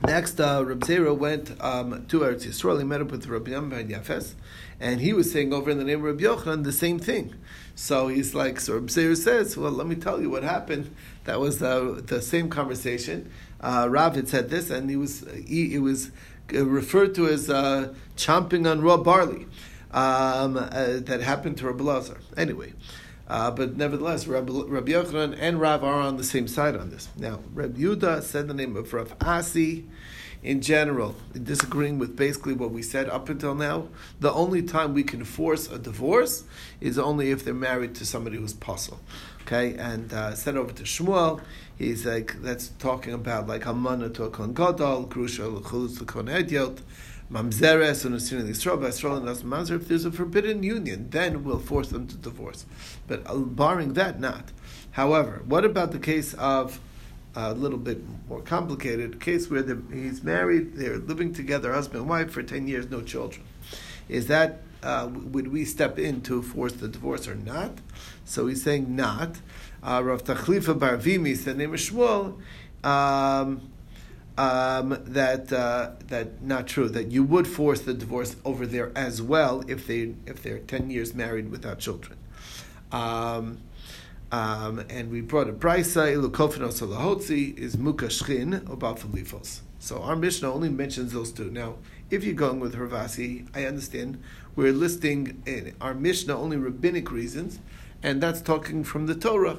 Next, 0.06 0.40
uh, 0.40 0.62
Reb 0.64 0.80
Zera 0.80 1.16
went 1.16 1.60
um, 1.60 2.06
to 2.06 2.20
Eretz 2.20 2.46
Yisrael. 2.46 2.78
He 2.78 2.84
met 2.84 3.00
up 3.00 3.10
with 3.10 3.26
Rabbi 3.26 3.50
Yam 3.50 3.68
ben 3.70 3.88
Yafes, 3.88 4.34
and 4.78 5.00
he 5.00 5.12
was 5.12 5.32
saying 5.32 5.52
over 5.52 5.70
in 5.70 5.78
the 5.78 5.84
name 5.84 5.98
of 5.98 6.04
Rabbi 6.04 6.22
Yochanan 6.22 6.64
the 6.64 6.72
same 6.72 6.98
thing. 6.98 7.34
So 7.74 8.06
he's 8.08 8.34
like, 8.34 8.60
so 8.60 8.74
Reb 8.74 8.86
Zera 8.86 9.16
says, 9.16 9.56
"Well, 9.56 9.72
let 9.72 9.86
me 9.86 9.96
tell 9.96 10.20
you 10.20 10.30
what 10.30 10.44
happened. 10.44 10.94
That 11.24 11.40
was 11.40 11.60
uh, 11.62 12.00
the 12.04 12.22
same 12.22 12.48
conversation." 12.48 13.30
uh, 13.60 13.88
Rav 13.90 14.14
had 14.14 14.28
said 14.28 14.50
this, 14.50 14.70
and 14.70 14.88
he 14.88 14.96
was 14.96 15.24
he, 15.46 15.74
it 15.74 15.80
was 15.80 16.10
referred 16.50 17.14
to 17.16 17.26
as 17.26 17.50
uh, 17.50 17.94
chomping 18.16 18.70
on 18.70 18.80
raw 18.80 18.96
barley 18.96 19.46
um, 19.90 20.56
uh, 20.56 20.98
that 21.00 21.20
happened 21.20 21.58
to 21.58 21.66
Rabbi 21.66 21.84
Lazar. 21.84 22.18
Anyway. 22.36 22.72
Uh, 23.28 23.50
but 23.50 23.76
nevertheless, 23.76 24.26
Rabbi, 24.26 24.52
Rabbi 24.66 24.92
Yochanan 24.92 25.36
and 25.38 25.60
Rav 25.60 25.84
are 25.84 26.00
on 26.00 26.16
the 26.16 26.24
same 26.24 26.48
side 26.48 26.74
on 26.74 26.90
this. 26.90 27.08
Now, 27.16 27.40
Rabbi 27.52 27.78
Yudah 27.78 28.22
said 28.22 28.48
the 28.48 28.54
name 28.54 28.76
of 28.76 28.92
Rav 28.92 29.14
Asi. 29.20 29.84
In 30.40 30.60
general, 30.60 31.16
disagreeing 31.32 31.98
with 31.98 32.14
basically 32.14 32.54
what 32.54 32.70
we 32.70 32.80
said 32.80 33.08
up 33.08 33.28
until 33.28 33.56
now, 33.56 33.88
the 34.20 34.32
only 34.32 34.62
time 34.62 34.94
we 34.94 35.02
can 35.02 35.24
force 35.24 35.68
a 35.68 35.80
divorce 35.80 36.44
is 36.80 36.96
only 36.96 37.32
if 37.32 37.44
they're 37.44 37.52
married 37.52 37.96
to 37.96 38.06
somebody 38.06 38.36
who's 38.36 38.54
possible. 38.54 39.00
Okay, 39.42 39.74
and 39.76 40.12
uh, 40.12 40.36
sent 40.36 40.56
over 40.56 40.72
to 40.72 40.84
Shmuel 40.84 41.40
he's 41.78 42.04
like 42.04 42.42
that's 42.42 42.68
talking 42.78 43.14
about 43.14 43.46
like 43.46 43.66
Amana 43.66 44.10
to 44.10 44.24
a 44.24 44.30
Kohen 44.30 44.52
Gadol, 44.52 45.06
Grusha 45.06 45.46
L'chulus 45.46 46.00
L'Kohen 46.00 46.28
Ediot, 46.28 46.80
Mamzeres 47.30 48.04
and 48.04 48.14
Asuna 48.14 48.48
Yisrael, 48.48 48.78
Yisrael 48.78 49.16
and 49.18 49.26
Nas 49.26 49.42
Mamzer. 49.42 49.76
If 49.76 49.88
there's 49.88 50.04
a 50.04 50.12
forbidden 50.12 50.62
union, 50.62 51.08
then 51.10 51.44
we'll 51.44 51.58
force 51.58 51.88
them 51.88 52.06
to 52.08 52.16
divorce. 52.16 52.66
But 53.06 53.22
uh, 53.26 53.36
barring 53.36 53.94
that, 53.94 54.20
not. 54.20 54.52
However, 54.92 55.42
what 55.46 55.64
about 55.64 55.92
the 55.92 55.98
case 55.98 56.34
of 56.34 56.80
a 57.34 57.54
little 57.54 57.78
bit 57.78 58.02
more 58.28 58.40
complicated 58.40 59.20
case 59.20 59.48
where 59.48 59.64
he's 59.92 60.24
married, 60.24 60.74
they're 60.74 60.98
living 60.98 61.32
together, 61.32 61.72
husband 61.72 62.00
and 62.00 62.10
wife, 62.10 62.30
for 62.30 62.42
10 62.42 62.66
years, 62.66 62.90
no 62.90 63.00
children. 63.00 63.44
Is 64.08 64.26
that, 64.26 64.62
uh, 64.82 65.08
would 65.12 65.48
we 65.48 65.64
step 65.64 65.98
in 65.98 66.20
to 66.22 66.42
force 66.42 66.72
the 66.72 66.88
divorce 66.88 67.26
or 67.26 67.34
not? 67.34 67.72
So 68.24 68.46
he's 68.46 68.62
saying 68.62 68.94
not 68.94 69.36
uh, 69.82 70.02
Rav 70.04 70.24
Tachlifa 70.24 70.78
bar 70.78 70.96
Avimi, 70.96 71.42
the 71.42 71.54
name 71.54 71.74
of 71.74 71.80
Shmuel, 71.80 72.38
um, 72.84 73.70
um, 74.36 75.02
that 75.04 75.52
uh, 75.52 75.90
that 76.06 76.42
not 76.42 76.66
true. 76.68 76.88
That 76.88 77.10
you 77.10 77.24
would 77.24 77.46
force 77.46 77.80
the 77.80 77.94
divorce 77.94 78.36
over 78.44 78.66
there 78.66 78.92
as 78.94 79.20
well 79.20 79.64
if 79.66 79.86
they 79.86 80.14
if 80.26 80.42
they're 80.42 80.58
ten 80.58 80.90
years 80.90 81.14
married 81.14 81.50
without 81.50 81.80
children. 81.80 82.18
Um, 82.92 83.58
um, 84.30 84.84
and 84.90 85.10
we 85.10 85.22
brought 85.22 85.48
a 85.48 85.52
brisa 85.52 86.12
ilukofinos 86.14 86.82
lahotzi 86.86 87.56
is 87.58 87.76
mukashchin 87.76 88.68
or 88.68 88.76
balfalifos. 88.76 89.60
So 89.80 90.02
our 90.02 90.16
Mishnah 90.16 90.52
only 90.52 90.68
mentions 90.68 91.12
those 91.12 91.32
two. 91.32 91.50
Now, 91.50 91.76
if 92.10 92.24
you're 92.24 92.34
going 92.34 92.60
with 92.60 92.74
Rav 92.74 92.94
Asi, 92.94 93.44
I 93.54 93.64
understand 93.64 94.22
we're 94.56 94.72
listing 94.72 95.42
in 95.46 95.74
our 95.80 95.94
Mishnah 95.94 96.36
only 96.36 96.56
rabbinic 96.56 97.10
reasons, 97.10 97.58
and 98.02 98.22
that's 98.22 98.40
talking 98.40 98.84
from 98.84 99.06
the 99.06 99.14
Torah. 99.14 99.58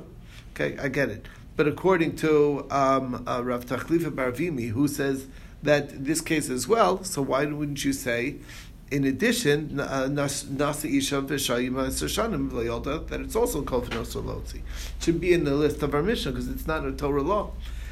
Okay, 0.53 0.77
I 0.77 0.87
get 0.87 1.09
it. 1.09 1.25
But 1.55 1.67
according 1.67 2.15
to 2.17 2.65
um, 2.71 3.23
uh, 3.27 3.43
Rav 3.43 3.65
Tachlifa 3.65 4.15
bar 4.15 4.31
Avimi, 4.31 4.69
who 4.69 4.87
says 4.87 5.27
that 5.61 6.05
this 6.05 6.21
case 6.21 6.49
as 6.49 6.67
well, 6.67 7.03
so 7.03 7.21
why 7.21 7.45
wouldn't 7.45 7.83
you 7.83 7.93
say, 7.93 8.37
in 8.89 9.03
addition, 9.03 9.77
Nasa 9.77 10.97
Isha 10.97 11.21
that 11.21 13.21
it's 13.21 13.35
also 13.35 13.61
called 13.61 13.93
It 13.93 14.61
should 14.99 15.21
be 15.21 15.33
in 15.33 15.43
the 15.43 15.53
list 15.53 15.83
of 15.83 15.93
our 15.93 16.01
Mishnah 16.01 16.31
because 16.31 16.47
it's 16.47 16.65
not 16.65 16.85
a 16.85 16.91
Torah 16.91 17.21
law. 17.21 17.51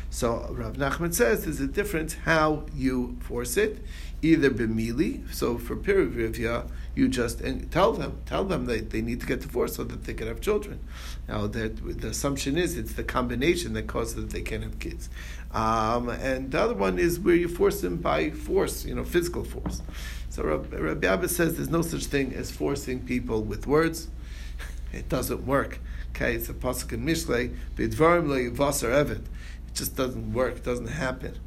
So 0.10 0.48
Rav 0.50 0.78
Nachman 0.78 1.14
says 1.14 1.44
there's 1.44 1.60
a 1.60 1.68
difference 1.68 2.14
how 2.14 2.66
you 2.74 3.18
force 3.22 3.58
it, 3.58 3.84
either 4.22 4.50
b'mili. 4.50 5.32
So 5.34 5.58
for 5.58 5.76
pirivivya, 5.76 6.70
you 6.96 7.08
just 7.08 7.42
tell 7.72 7.94
them, 7.94 8.20
tell 8.26 8.44
them 8.44 8.66
that 8.66 8.90
they 8.90 9.02
need 9.02 9.22
to 9.22 9.28
get 9.28 9.42
divorced 9.42 9.76
so 9.76 9.84
that 9.84 10.06
they 10.06 10.14
can 10.14 10.28
have 10.28 10.42
children. 10.42 10.80
Now 11.28 11.48
that 11.48 12.02
the 12.02 12.08
assumption 12.08 12.58
is 12.58 12.78
it's 12.78 12.94
the 12.94 13.04
combination 13.04 13.74
that 13.74 13.88
causes 13.88 14.16
that 14.16 14.30
they 14.32 14.42
can't 14.42 14.64
have 14.64 14.80
kids. 14.80 15.10
Um, 15.52 16.10
and 16.10 16.52
the 16.52 16.60
other 16.62 16.74
one 16.74 16.98
is 17.00 17.20
where 17.20 17.36
you 17.36 17.48
force 17.48 17.82
them 17.82 17.98
by 17.98 18.32
force, 18.32 18.86
you 18.86 18.96
know, 18.96 19.04
physical 19.04 19.44
force. 19.44 19.82
So 20.30 20.44
Rabbi 20.44 21.08
Abba 21.08 21.30
says 21.30 21.56
there's 21.56 21.70
no 21.70 21.82
such 21.82 22.06
thing 22.06 22.34
as 22.34 22.52
forcing 22.52 23.00
people 23.06 23.44
with 23.44 23.68
words. 23.68 24.10
It 24.94 25.10
doesn't 25.10 25.46
work. 25.46 25.80
Okay, 26.12 26.34
it's 26.36 26.50
a 26.50 26.54
pasuk 26.54 26.94
in 26.94 27.06
Mishlei, 27.06 27.56
b'dvarim 27.76 28.28
lo 28.28 28.38
yivasar 28.38 28.90
evet 28.90 29.22
It 29.68 29.74
just 29.76 29.96
doesn't 29.96 30.34
work, 30.34 30.56
It 30.58 30.64
doesn't 30.64 30.88
happen. 30.88 31.38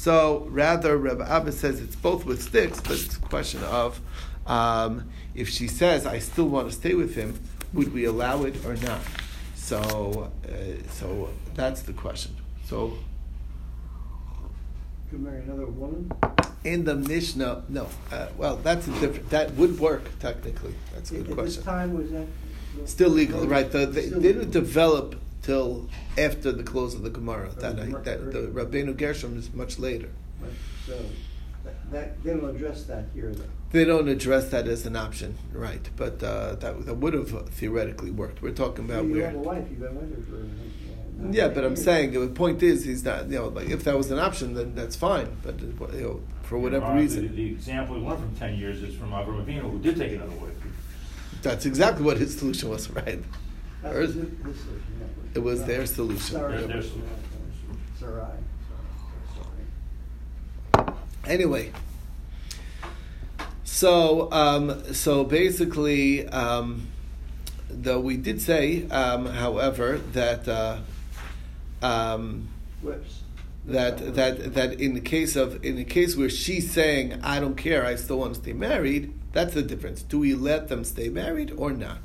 So 0.00 0.46
rather, 0.48 0.96
Rabbi 0.96 1.26
Abba 1.26 1.52
says 1.52 1.78
it's 1.78 1.94
both 1.94 2.24
with 2.24 2.42
sticks, 2.42 2.80
but 2.80 2.92
it's 2.92 3.18
a 3.18 3.20
question 3.20 3.62
of 3.64 4.00
um, 4.46 5.10
if 5.34 5.46
she 5.50 5.68
says, 5.68 6.06
"I 6.06 6.20
still 6.20 6.48
want 6.48 6.70
to 6.70 6.74
stay 6.74 6.94
with 6.94 7.14
him," 7.14 7.38
would 7.74 7.92
we 7.92 8.06
allow 8.06 8.44
it 8.44 8.64
or 8.64 8.76
not? 8.76 9.02
So, 9.54 10.32
uh, 10.48 10.50
so 10.90 11.28
that's 11.54 11.82
the 11.82 11.92
question. 11.92 12.34
So, 12.64 12.96
could 15.10 15.20
marry 15.20 15.42
another 15.42 15.66
woman. 15.66 16.10
In 16.64 16.84
the 16.84 16.94
Mishnah, 16.94 17.64
no. 17.68 17.86
Uh, 18.10 18.28
well, 18.38 18.56
that's 18.56 18.88
a 18.88 18.92
different. 19.00 19.28
That 19.28 19.52
would 19.56 19.78
work 19.78 20.18
technically. 20.18 20.74
That's 20.94 21.10
a 21.10 21.16
good 21.16 21.28
At 21.28 21.34
question. 21.34 21.56
this 21.56 21.62
time 21.62 21.92
was 21.92 22.10
that 22.10 22.26
still 22.86 23.10
legal, 23.10 23.46
right? 23.46 23.70
The, 23.70 23.84
they 23.84 24.08
didn't 24.08 24.50
develop 24.50 25.20
till 25.42 25.88
after 26.18 26.52
the 26.52 26.62
close 26.62 26.94
of 26.94 27.02
the 27.02 27.10
Gemara. 27.10 27.50
That, 27.58 27.78
I, 27.78 27.86
that 27.86 28.32
the 28.32 28.50
Rabbeinu 28.52 28.96
Gershom 28.96 29.38
is 29.38 29.52
much 29.52 29.78
later. 29.78 30.10
So 30.86 30.98
that, 31.64 31.92
that, 31.92 32.22
they 32.22 32.32
don't 32.32 32.54
address 32.56 32.84
that 32.84 33.06
here. 33.14 33.32
Though. 33.32 33.44
They 33.72 33.84
don't 33.84 34.08
address 34.08 34.48
that 34.50 34.66
as 34.66 34.86
an 34.86 34.96
option, 34.96 35.36
right? 35.52 35.88
But 35.96 36.22
uh, 36.22 36.54
that 36.56 36.86
that 36.86 36.94
would 36.94 37.14
have 37.14 37.48
theoretically 37.50 38.10
worked. 38.10 38.42
We're 38.42 38.52
talking 38.52 38.86
about 38.86 39.04
you 39.04 39.14
where. 39.14 39.26
have 39.26 39.34
a 39.34 39.38
wife. 39.38 39.64
You've 39.70 39.80
been 39.80 39.94
with 39.94 40.16
her 40.16 40.36
for. 40.36 40.42
Uh, 40.42 41.30
yeah, 41.30 41.48
but 41.48 41.64
I'm 41.64 41.76
saying 41.76 42.12
the 42.12 42.26
point 42.28 42.62
is, 42.62 42.84
he's 42.84 43.04
not. 43.04 43.28
You 43.28 43.38
know, 43.38 43.48
like 43.48 43.68
if 43.68 43.84
that 43.84 43.96
was 43.96 44.10
an 44.10 44.18
option, 44.18 44.54
then 44.54 44.74
that's 44.74 44.96
fine. 44.96 45.36
But 45.42 45.60
uh, 45.60 45.92
you 45.94 46.00
know, 46.00 46.20
for 46.42 46.58
whatever 46.58 46.94
reason, 46.94 47.28
the, 47.28 47.34
the, 47.34 47.50
example 47.50 47.96
we 47.96 48.06
learned 48.06 48.20
from 48.20 48.34
ten 48.36 48.56
years 48.56 48.82
is 48.82 48.94
from 48.94 49.10
Avram 49.10 49.44
Avinu, 49.44 49.70
who 49.70 49.78
did 49.78 49.96
take 49.96 50.12
another 50.12 50.32
wife. 50.32 50.50
That's 51.42 51.66
exactly 51.66 52.04
what 52.04 52.16
his 52.16 52.36
solution 52.36 52.70
was, 52.70 52.90
right? 52.90 53.22
That's 53.82 53.96
his, 53.98 54.14
his 54.14 54.24
solution. 54.24 54.82
Yeah. 54.98 55.19
It 55.34 55.40
was 55.40 55.64
their 55.64 55.86
solution. 55.86 56.18
Sorry. 56.36 56.66
Their 56.66 56.82
solution. 56.82 57.02
Sorry. 57.98 58.26
Anyway, 61.26 61.70
so 63.62 64.32
um, 64.32 64.92
so 64.92 65.22
basically, 65.22 66.26
um, 66.28 66.88
though 67.68 68.00
we 68.00 68.16
did 68.16 68.40
say, 68.40 68.88
um, 68.88 69.26
however, 69.26 69.98
that 70.12 70.48
uh, 70.48 70.78
um, 71.82 72.48
Whips. 72.82 73.22
that 73.66 74.14
that 74.14 74.54
that 74.54 74.80
in 74.80 74.94
the 74.94 75.00
case 75.00 75.36
of 75.36 75.64
in 75.64 75.76
the 75.76 75.84
case 75.84 76.16
where 76.16 76.30
she's 76.30 76.72
saying, 76.72 77.20
"I 77.22 77.38
don't 77.38 77.56
care, 77.56 77.86
I 77.86 77.94
still 77.94 78.18
want 78.18 78.34
to 78.34 78.40
stay 78.40 78.54
married," 78.54 79.12
that's 79.32 79.54
the 79.54 79.62
difference. 79.62 80.02
Do 80.02 80.18
we 80.18 80.34
let 80.34 80.68
them 80.68 80.82
stay 80.82 81.08
married 81.08 81.52
or 81.56 81.70
not? 81.70 82.00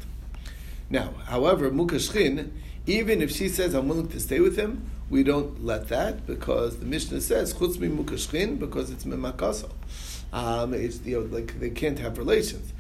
Now, 0.90 1.14
however, 1.26 1.70
mukashchin 1.72 2.52
even 2.88 3.22
if 3.22 3.32
she 3.32 3.50
says, 3.50 3.74
I'm 3.74 3.88
willing 3.88 4.10
to 4.10 4.20
stay 4.20 4.40
with 4.40 4.58
him, 4.58 4.90
we 5.10 5.24
don't 5.24 5.64
let 5.64 5.88
that 5.90 6.26
because 6.26 6.78
the 6.78 6.86
Mishnah 6.86 7.22
says, 7.22 7.54
chutz 7.54 7.80
mi 7.80 7.88
mukashchin, 7.88 8.60
because 8.60 8.92
it's 8.92 9.06
memakaso. 9.06 9.72
Um, 10.32 10.74
it's, 10.74 11.02
you 11.02 11.20
know, 11.20 11.36
like 11.36 11.60
they 11.60 11.70
can't 11.70 12.00
have 12.00 12.18
relations. 12.18 12.74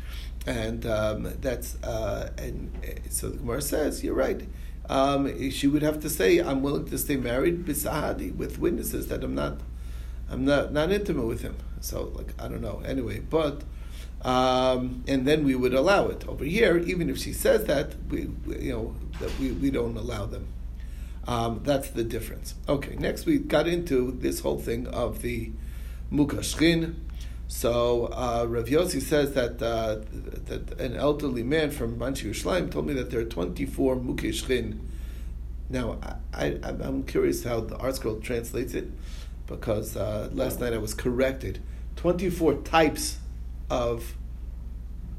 And 0.46 0.86
um, 0.86 1.34
that's, 1.42 1.82
uh, 1.84 2.32
and 2.38 2.72
uh, 2.84 3.00
so 3.10 3.30
the 3.30 3.38
Gemara 3.38 3.62
says, 3.62 4.04
you're 4.04 4.14
right. 4.14 4.48
Um, 4.88 5.50
she 5.50 5.66
would 5.68 5.82
have 5.82 6.00
to 6.02 6.10
say, 6.10 6.38
I'm 6.38 6.62
willing 6.62 6.86
to 6.86 6.98
stay 7.00 7.16
married 7.16 7.66
bisahadi 7.66 8.36
with 8.36 8.60
witnesses 8.60 9.08
that 9.08 9.24
I'm 9.24 9.34
not, 9.34 9.62
I'm 10.30 10.46
not, 10.46 10.72
not 10.72 10.92
intimate 10.92 11.26
with 11.26 11.42
him. 11.42 11.56
So, 11.80 12.12
like, 12.16 12.40
I 12.40 12.48
don't 12.48 12.62
know. 12.62 12.84
Anyway, 12.86 13.22
but, 13.22 13.64
um, 14.26 15.04
and 15.08 15.28
then 15.28 15.44
we 15.44 15.54
would 15.54 15.76
allow 15.76 16.08
it. 16.08 16.28
Over 16.28 16.44
here, 16.44 16.80
even 16.80 17.12
if 17.12 17.20
she 17.20 17.32
says 17.32 17.66
that, 17.66 17.94
we, 18.10 18.26
we 18.26 18.60
you 18.60 18.74
know, 18.74 18.96
that 19.20 19.38
we, 19.40 19.52
we 19.52 19.70
don't 19.70 19.96
allow 19.96 20.26
them. 20.26 20.48
Um, 21.28 21.62
that's 21.64 21.92
the 21.92 22.04
difference. 22.04 22.56
Okay, 22.68 22.96
next 22.96 23.28
we 23.28 23.38
got 23.38 23.68
into 23.68 24.12
this 24.12 24.40
whole 24.40 24.58
thing 24.58 24.88
of 24.88 25.22
the 25.22 25.52
mukashkin. 26.12 26.96
So 27.48 28.08
uh, 28.08 28.48
Rav 28.50 28.66
Yossi 28.66 29.00
says 29.00 29.34
that 29.34 29.62
uh, 29.62 30.00
that 30.46 30.80
an 30.82 30.96
elderly 30.96 31.44
man 31.44 31.70
from 31.70 31.98
Manchi 32.00 32.32
Yerushalayim 32.32 32.72
told 32.72 32.88
me 32.88 32.94
that 32.96 33.12
there 33.12 33.20
are 33.20 33.26
24 33.26 33.98
mukashkin. 33.98 34.80
Now, 35.70 36.00
I, 36.34 36.58
I, 36.64 36.70
am 36.70 37.04
curious 37.04 37.44
how 37.44 37.62
the 37.62 37.76
ArtScroll 37.76 38.24
translates 38.24 38.74
it, 38.76 38.92
because 39.48 39.96
uh, 39.96 40.30
last 40.32 40.60
night 40.60 40.74
I 40.74 40.78
was 40.78 40.96
corrected. 40.96 41.60
24 41.96 42.56
types 42.62 43.18
of 43.70 44.16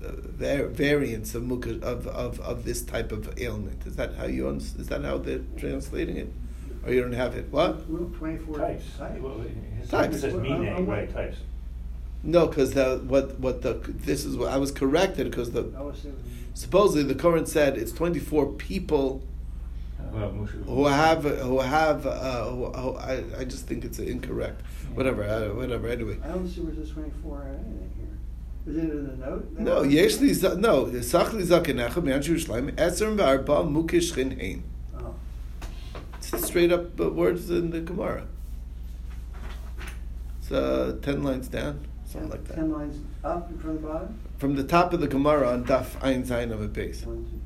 variants 0.00 1.34
of, 1.34 1.42
mukha, 1.42 1.82
of, 1.82 2.06
of, 2.06 2.40
of 2.40 2.64
this 2.64 2.82
type 2.82 3.12
of 3.12 3.38
ailment. 3.40 3.86
Is 3.86 3.96
that 3.96 4.14
how 4.14 4.26
you 4.26 4.48
is 4.48 4.88
that 4.88 5.02
how 5.02 5.18
they're 5.18 5.40
translating 5.56 6.16
it, 6.16 6.32
or 6.84 6.92
you 6.92 7.00
don't 7.00 7.12
have 7.12 7.34
it? 7.34 7.50
What? 7.50 7.86
Twenty 8.16 8.38
four 8.38 8.58
types. 8.58 8.84
types. 8.98 9.20
Well, 9.20 9.44
his 9.80 9.88
types. 9.88 10.20
says 10.20 10.34
meaning, 10.34 10.86
right? 10.86 11.12
Types. 11.12 11.38
No, 12.22 12.46
because 12.46 12.74
the 12.74 13.02
what 13.06 13.38
what 13.38 13.62
the 13.62 13.74
this 13.74 14.24
is 14.24 14.36
what 14.36 14.52
I 14.52 14.56
was 14.56 14.70
corrected 14.72 15.30
because 15.30 15.52
the 15.52 15.64
supposedly 16.54 17.04
the 17.04 17.14
current 17.14 17.48
said 17.48 17.76
it's 17.76 17.92
twenty 17.92 18.18
four 18.18 18.52
people. 18.52 19.22
who 20.66 20.86
have 20.86 21.24
who 21.24 21.60
have 21.60 22.06
uh, 22.06 22.44
who, 22.44 22.66
who, 22.72 22.96
I, 22.96 23.22
I 23.38 23.44
just 23.44 23.66
think 23.66 23.84
it's 23.84 23.98
incorrect. 23.98 24.60
Yeah. 24.60 24.96
Whatever, 24.96 25.24
uh, 25.24 25.54
whatever. 25.54 25.88
Anyway. 25.88 26.18
I 26.24 26.28
don't 26.28 26.48
see 26.48 26.60
where 26.62 26.74
this 26.74 26.90
twenty 26.90 27.12
four 27.22 27.46
anything 27.48 27.90
here. 27.96 28.05
Is 28.66 28.76
it 28.76 28.80
in 28.80 29.06
the 29.06 29.26
note? 29.26 29.58
No, 29.58 29.82
yesh 29.82 30.18
li 30.18 30.34
no. 30.58 31.00
Sach 31.00 31.32
li 31.32 31.44
zakenecha 31.44 32.02
me'an 32.02 32.20
Yerushalayim 32.20 32.74
eser 32.74 33.16
v'arba 33.16 33.64
mukish 33.64 34.14
chin 34.14 34.38
hein. 34.38 34.64
Oh. 34.98 35.14
It's 36.18 36.46
straight 36.46 36.72
up 36.72 36.98
words 36.98 37.48
in 37.48 37.70
the 37.70 37.80
Gemara. 37.80 38.26
It's 40.40 40.50
uh, 40.50 40.96
ten 41.00 41.22
lines 41.22 41.46
down, 41.46 41.86
something 42.04 42.30
like 42.30 42.44
that. 42.48 42.56
Ten 42.56 42.72
lines 42.72 42.98
up 43.22 43.48
from 43.60 43.74
the 43.76 43.86
bottom. 43.86 44.18
From 44.38 44.56
the 44.56 44.64
top 44.64 44.92
of 44.92 45.00
the 45.00 45.08
Gemara 45.08 45.48
on 45.48 45.64
Daf 45.64 46.02
Ein 46.02 46.24
Zayin 46.24 46.50
of 46.52 46.60
a 46.60 46.68
base. 46.68 47.04
One, 47.06 47.42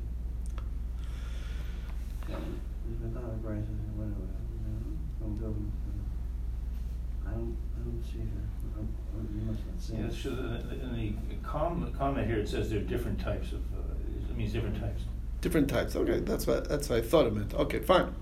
Yeah, 9.93 10.09
so 10.09 10.29
in 10.29 11.15
the 11.29 11.47
comment 11.47 12.27
here, 12.27 12.37
it 12.37 12.47
says 12.47 12.69
there 12.69 12.79
are 12.79 12.83
different 12.83 13.19
types 13.19 13.51
of, 13.51 13.59
uh, 13.73 14.29
it 14.29 14.37
means 14.37 14.53
different 14.53 14.79
types. 14.79 15.01
Different 15.41 15.69
types. 15.69 15.95
Okay, 15.95 16.19
that's 16.19 16.45
what 16.45 16.69
that's 16.69 16.89
what 16.89 16.99
I 16.99 17.01
thought 17.01 17.25
it 17.25 17.33
meant. 17.33 17.53
Okay, 17.53 17.79
fine. 17.79 18.13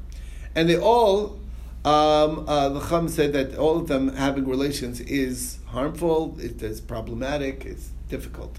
And 0.55 0.69
they 0.69 0.77
all, 0.77 1.39
um, 1.85 2.45
uh, 2.47 2.69
the 2.69 2.79
Chum 2.79 3.07
said 3.09 3.33
that 3.33 3.57
all 3.57 3.77
of 3.77 3.87
them 3.87 4.15
having 4.15 4.47
relations 4.47 4.99
is 5.01 5.59
harmful. 5.67 6.37
It 6.39 6.61
is 6.63 6.81
problematic. 6.81 7.65
It's 7.65 7.91
difficult. 8.07 8.57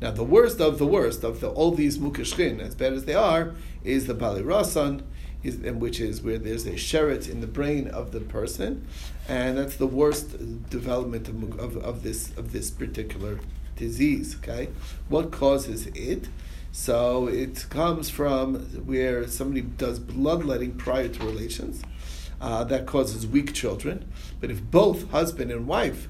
Now, 0.00 0.10
the 0.10 0.24
worst 0.24 0.60
of 0.60 0.78
the 0.78 0.86
worst 0.86 1.24
of 1.24 1.40
the, 1.40 1.48
all 1.48 1.70
these 1.70 1.98
mukashkin, 1.98 2.60
as 2.60 2.74
bad 2.74 2.92
as 2.92 3.04
they 3.04 3.14
are, 3.14 3.54
is 3.84 4.06
the 4.06 4.14
bali 4.14 4.42
rasan, 4.42 5.02
is, 5.44 5.56
which 5.58 6.00
is 6.00 6.22
where 6.22 6.38
there's 6.38 6.66
a 6.66 6.72
sheret 6.72 7.28
in 7.28 7.40
the 7.40 7.46
brain 7.46 7.88
of 7.88 8.12
the 8.12 8.20
person, 8.20 8.86
and 9.28 9.58
that's 9.58 9.76
the 9.76 9.86
worst 9.86 10.30
development 10.70 11.28
of, 11.28 11.58
of, 11.58 11.76
of 11.76 12.02
this 12.02 12.30
of 12.36 12.52
this 12.52 12.70
particular 12.70 13.40
disease. 13.76 14.36
Okay, 14.36 14.70
what 15.08 15.30
causes 15.30 15.86
it? 15.94 16.28
So 16.72 17.28
it 17.28 17.66
comes 17.70 18.10
from 18.10 18.56
where 18.86 19.28
somebody 19.28 19.60
does 19.60 20.00
bloodletting 20.00 20.72
prior 20.72 21.08
to 21.08 21.24
relations. 21.24 21.82
Uh, 22.40 22.62
that 22.64 22.84
causes 22.84 23.26
weak 23.26 23.54
children. 23.54 24.10
But 24.38 24.50
if 24.50 24.60
both 24.62 25.10
husband 25.12 25.50
and 25.50 25.66
wife 25.66 26.08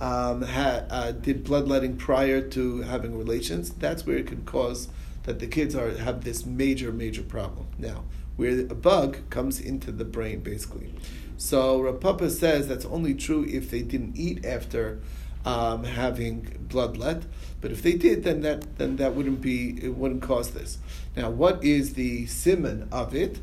um, 0.00 0.42
uh, 0.42 1.12
did 1.12 1.44
bloodletting 1.44 1.96
prior 1.96 2.40
to 2.40 2.80
having 2.80 3.16
relations, 3.16 3.70
that's 3.70 4.04
where 4.04 4.16
it 4.16 4.26
can 4.26 4.44
cause 4.44 4.88
that 5.24 5.38
the 5.38 5.46
kids 5.46 5.74
are 5.76 5.96
have 5.98 6.24
this 6.24 6.46
major, 6.46 6.92
major 6.92 7.22
problem. 7.22 7.66
Now, 7.78 8.04
where 8.36 8.60
a 8.60 8.74
bug 8.74 9.18
comes 9.30 9.60
into 9.60 9.90
the 9.92 10.04
brain, 10.04 10.40
basically. 10.40 10.94
So 11.36 11.80
Rav 11.80 12.00
Papa 12.00 12.30
says 12.30 12.68
that's 12.68 12.86
only 12.86 13.14
true 13.14 13.44
if 13.44 13.70
they 13.70 13.82
didn't 13.82 14.16
eat 14.16 14.44
after 14.44 15.00
um, 15.44 15.84
having 15.84 16.66
bloodlet. 16.68 17.24
But 17.60 17.70
if 17.70 17.82
they 17.82 17.94
did, 17.94 18.24
then 18.24 18.42
that 18.42 18.78
then 18.78 18.96
that 18.96 19.14
wouldn't 19.14 19.40
be 19.40 19.78
it 19.82 19.94
wouldn't 19.96 20.22
cause 20.22 20.50
this. 20.50 20.78
Now, 21.16 21.30
what 21.30 21.64
is 21.64 21.94
the 21.94 22.26
simon 22.26 22.88
of 22.92 23.14
it? 23.14 23.38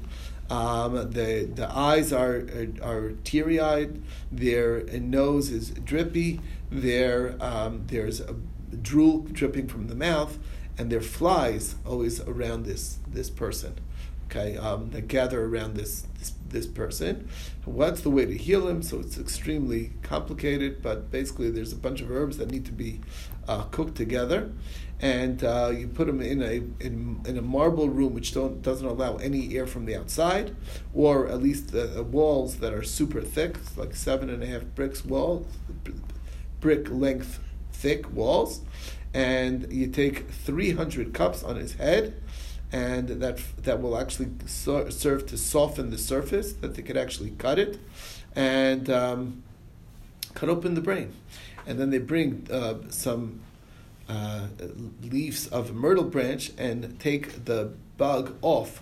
Um, 0.50 0.93
the 1.12 1.50
the 1.53 1.69
eyes 1.69 2.12
are 2.13 2.45
are, 2.81 2.83
are 2.83 3.12
teary 3.23 3.59
eyed. 3.59 4.01
Their 4.31 4.83
nose 5.00 5.50
is 5.50 5.71
drippy. 5.71 6.41
There 6.69 7.35
um, 7.39 7.85
there's 7.88 8.19
a 8.19 8.35
drool 8.81 9.19
dripping 9.31 9.67
from 9.67 9.88
the 9.88 9.95
mouth, 9.95 10.38
and 10.77 10.91
there 10.91 11.01
flies 11.01 11.75
always 11.85 12.21
around 12.21 12.65
this 12.65 13.00
this 13.07 13.29
person. 13.29 13.75
Okay, 14.36 14.58
um, 14.58 14.90
that 14.90 15.08
gather 15.08 15.46
around 15.46 15.75
this, 15.75 16.08
this 16.18 16.34
this 16.50 16.66
person. 16.66 17.30
What's 17.66 18.02
the 18.02 18.10
way 18.10 18.25
to 18.25 18.36
heal 18.36 18.68
him? 18.68 18.82
So 18.82 19.00
it's 19.00 19.20
extremely 19.20 19.92
complicated, 20.02 20.82
but 20.82 21.12
basically 21.12 21.52
there's 21.52 21.72
a 21.72 21.75
bunch 21.75 22.02
of 22.02 22.10
herbs 22.10 22.38
that 22.38 22.50
need 22.50 22.66
to 22.66 22.72
be 22.72 23.02
uh, 23.48 23.66
cooked 23.66 23.96
together, 23.96 24.52
and 25.00 25.44
uh, 25.44 25.72
you 25.75 25.88
put 25.88 26.08
them 26.08 26.20
in 26.20 26.42
a 26.42 26.63
in, 26.84 27.22
in 27.28 27.38
a 27.38 27.44
marble 27.44 27.90
room 27.90 28.16
which 28.16 28.34
don't 28.34 28.63
doesn't 28.63 28.88
allow 28.88 29.18
any 29.18 29.56
air 29.56 29.68
from 29.68 29.86
the 29.86 29.96
outside, 29.96 30.56
or 30.96 31.28
at 31.28 31.40
least 31.44 31.72
the 31.72 32.02
walls 32.02 32.56
that 32.56 32.74
are 32.74 32.82
super 32.82 33.22
thick, 33.22 33.58
like 33.78 33.96
seven 33.96 34.32
and 34.32 34.42
a 34.42 34.48
half 34.48 34.63
bricks 34.74 35.06
walls, 35.06 35.46
brick 36.60 36.90
length 36.90 37.40
thick 37.72 38.12
walls, 38.12 38.62
and 39.13 39.72
you 39.72 39.86
take 39.86 40.32
three 40.32 40.72
hundred 40.72 41.13
cups 41.13 41.44
on 41.44 41.56
his 41.56 41.75
head 41.75 42.20
and 42.74 43.08
that 43.08 43.39
that 43.63 43.82
will 43.82 43.98
actually 43.98 44.30
so, 44.48 44.89
serve 44.89 45.27
to 45.27 45.38
soften 45.38 45.92
the 45.92 45.98
surface 45.98 46.53
that 46.53 46.74
they 46.74 46.82
could 46.82 46.98
actually 46.98 47.30
cut 47.38 47.60
it 47.60 47.80
and 48.36 48.89
um, 48.89 49.44
cut 50.34 50.50
open 50.50 50.74
the 50.74 50.82
brain. 50.82 51.13
And 51.68 51.80
then 51.80 51.92
they 51.92 52.00
bring 52.00 52.48
uh, 52.51 52.89
some 52.89 53.42
uh, 54.10 54.48
leaves 55.01 55.48
of 55.48 55.74
myrtle 55.74 56.03
branch 56.03 56.51
and 56.58 57.00
take 57.00 57.46
the 57.46 57.74
bug 57.96 58.36
off 58.42 58.82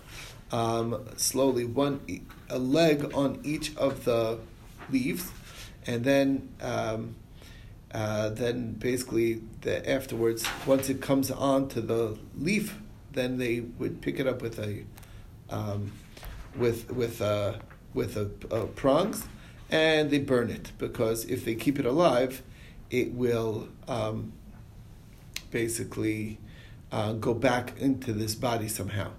um, 0.50 1.04
slowly 1.16 1.66
one 1.66 2.00
a 2.48 2.58
leg 2.58 3.14
on 3.14 3.40
each 3.44 3.76
of 3.76 4.04
the 4.04 4.38
leaves. 4.90 5.30
And 5.86 6.02
then 6.02 6.48
um, 6.62 7.16
uh, 7.92 8.30
then 8.30 8.72
basically 8.72 9.42
the 9.60 9.88
afterwards 9.88 10.46
once 10.66 10.88
it 10.88 11.02
comes 11.02 11.30
onto 11.30 11.82
the 11.82 12.16
leaf 12.38 12.78
then 13.12 13.38
they 13.38 13.60
would 13.60 14.00
pick 14.00 14.18
it 14.18 14.26
up 14.26 14.42
with 14.42 14.58
a 14.58 14.84
um, 15.50 15.92
with 16.56 16.90
with 16.92 17.20
uh, 17.20 17.54
with 17.94 18.16
a, 18.16 18.30
a 18.54 18.66
prongs, 18.66 19.24
and 19.70 20.10
they 20.10 20.18
burn 20.18 20.50
it 20.50 20.72
because 20.78 21.24
if 21.26 21.44
they 21.44 21.54
keep 21.54 21.78
it 21.78 21.86
alive, 21.86 22.42
it 22.90 23.12
will 23.12 23.68
um, 23.88 24.32
basically 25.50 26.38
uh, 26.90 27.12
go 27.12 27.34
back 27.34 27.78
into 27.78 28.12
this 28.12 28.34
body 28.34 28.68
somehow, 28.68 29.10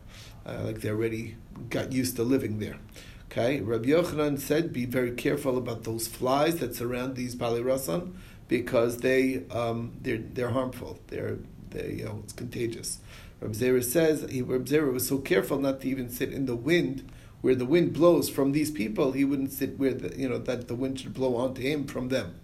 uh, 0.46 0.62
like 0.64 0.82
they 0.82 0.90
already 0.90 1.36
got 1.70 1.92
used 1.92 2.16
to 2.16 2.24
living 2.24 2.60
there. 2.60 2.78
Okay, 3.32 3.62
Rabbi 3.62 3.90
Yochanan 3.90 4.40
said, 4.40 4.72
be 4.72 4.86
very 4.86 5.12
careful 5.12 5.58
about 5.58 5.86
those 5.86 6.08
flies 6.08 6.58
that 6.58 6.76
surround 6.76 7.16
these 7.16 7.34
bali 7.34 7.62
rasan 7.62 8.14
because 8.48 8.98
they 8.98 9.44
um, 9.50 9.94
they're 10.02 10.18
they're 10.18 10.50
harmful. 10.50 11.00
They're 11.08 11.40
they 11.74 11.96
you 11.98 12.06
know 12.06 12.22
it's 12.24 12.34
contagious. 12.34 13.00
Reb 13.42 13.54
Zera 13.54 13.84
says 13.84 14.26
he, 14.30 14.42
Reb 14.42 14.66
Zera 14.66 14.94
was 14.94 15.08
so 15.08 15.18
careful 15.18 15.60
not 15.60 15.82
to 15.82 15.90
even 15.90 16.10
sit 16.10 16.32
in 16.32 16.46
the 16.46 16.56
wind 16.56 17.10
where 17.42 17.56
the 17.56 17.66
wind 17.66 17.92
blows 17.92 18.30
from 18.30 18.54
these 18.54 18.72
people. 18.72 19.12
He 19.12 19.26
wouldn't 19.26 19.52
sit 19.52 19.78
where 19.78 19.94
the, 19.94 20.18
you 20.18 20.30
know 20.30 20.38
that 20.38 20.68
the 20.68 20.76
wind 20.76 21.00
should 21.00 21.14
blow 21.14 21.36
onto 21.36 21.62
him 21.62 21.86
from 21.86 22.10
them. 22.10 22.36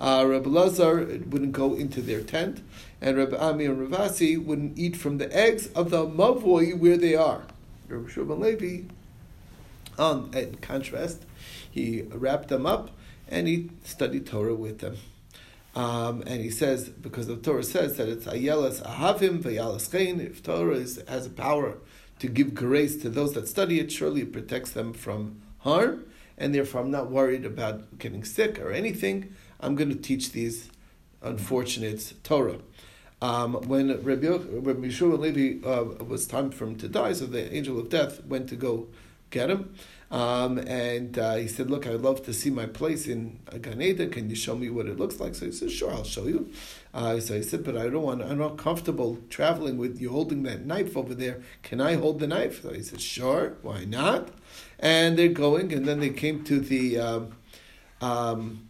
Uh, 0.00 0.24
Reb 0.26 0.46
Lazar 0.46 0.96
wouldn't 1.28 1.52
go 1.52 1.74
into 1.74 2.00
their 2.00 2.22
tent, 2.22 2.62
and 3.00 3.16
Reb 3.16 3.34
Ami 3.34 3.66
and 3.66 3.80
Rav 3.80 4.00
Asi 4.00 4.36
wouldn't 4.36 4.78
eat 4.78 4.96
from 4.96 5.18
the 5.18 5.34
eggs 5.36 5.68
of 5.68 5.90
the 5.90 6.06
mavoi 6.06 6.76
where 6.76 6.96
they 6.96 7.14
are. 7.14 7.42
Reb 7.88 8.08
Shulman 8.08 8.40
Levi, 8.40 8.88
on 9.98 10.30
in 10.34 10.56
contrast, 10.56 11.24
he 11.70 12.02
wrapped 12.02 12.48
them 12.48 12.66
up 12.66 12.90
and 13.28 13.46
he 13.46 13.70
studied 13.84 14.26
Torah 14.26 14.54
with 14.54 14.80
them. 14.80 14.96
Um, 15.74 16.22
and 16.26 16.40
he 16.40 16.50
says, 16.50 16.88
because 16.88 17.28
the 17.28 17.36
Torah 17.36 17.62
says 17.62 17.96
that 17.96 18.08
it's 18.08 18.26
ayelas 18.26 18.82
ahavim 18.82 19.42
vayalas 19.42 19.90
chein, 19.90 20.20
if 20.20 20.42
Torah 20.42 20.74
is, 20.74 21.02
has 21.06 21.26
a 21.26 21.30
power 21.30 21.78
to 22.18 22.28
give 22.28 22.54
grace 22.54 22.96
to 23.02 23.08
those 23.08 23.34
that 23.34 23.48
study 23.48 23.78
it, 23.78 23.92
surely 23.92 24.22
it 24.22 24.32
protects 24.32 24.72
them 24.72 24.92
from 24.92 25.40
harm, 25.58 26.04
and 26.36 26.54
therefore 26.54 26.80
I'm 26.80 26.90
not 26.90 27.10
worried 27.10 27.44
about 27.44 27.98
getting 27.98 28.24
sick 28.24 28.58
or 28.58 28.72
anything. 28.72 29.34
I'm 29.60 29.74
going 29.74 29.90
to 29.90 29.96
teach 29.96 30.32
these 30.32 30.70
unfortunate 31.22 32.14
Torah. 32.24 32.58
Um, 33.22 33.54
when 33.68 33.88
Rabbi, 34.02 34.28
Rabbi 34.28 34.88
Yeshua 34.88 35.18
Levi 35.18 35.66
uh, 35.66 36.04
was 36.04 36.26
time 36.26 36.50
for 36.50 36.64
him 36.64 36.76
to 36.76 36.88
die, 36.88 37.12
so 37.12 37.26
the 37.26 37.54
angel 37.54 37.78
of 37.78 37.90
death 37.90 38.24
went 38.24 38.48
to 38.48 38.56
go 38.56 38.88
get 39.30 39.50
him. 39.50 39.74
Um, 40.10 40.58
and 40.58 41.16
uh, 41.18 41.36
he 41.36 41.46
said, 41.46 41.70
"Look, 41.70 41.86
I'd 41.86 42.00
love 42.00 42.24
to 42.24 42.32
see 42.32 42.50
my 42.50 42.66
place 42.66 43.06
in 43.06 43.38
Gan 43.62 43.80
Eden. 43.80 44.10
Can 44.10 44.28
you 44.28 44.34
show 44.34 44.56
me 44.56 44.68
what 44.68 44.86
it 44.86 44.98
looks 44.98 45.20
like?" 45.20 45.36
So 45.36 45.46
he 45.46 45.52
said, 45.52 45.70
"Sure, 45.70 45.92
I'll 45.92 46.02
show 46.02 46.26
you." 46.26 46.50
Uh, 46.92 47.20
so 47.20 47.34
he 47.36 47.42
said, 47.42 47.62
"But 47.62 47.76
I 47.76 47.88
don't 47.88 48.02
want. 48.02 48.22
I'm 48.22 48.38
not 48.38 48.58
comfortable 48.58 49.18
traveling 49.28 49.78
with 49.78 50.00
you 50.00 50.10
holding 50.10 50.42
that 50.44 50.66
knife 50.66 50.96
over 50.96 51.14
there. 51.14 51.42
Can 51.62 51.80
I 51.80 51.94
hold 51.94 52.18
the 52.18 52.26
knife?" 52.26 52.62
So 52.62 52.72
he 52.72 52.82
said, 52.82 53.00
"Sure, 53.00 53.54
why 53.62 53.84
not?" 53.84 54.30
And 54.80 55.16
they're 55.16 55.28
going, 55.28 55.72
and 55.72 55.86
then 55.86 56.00
they 56.00 56.10
came 56.10 56.42
to 56.44 56.58
the. 56.58 56.98
Um, 56.98 57.32
um, 58.00 58.66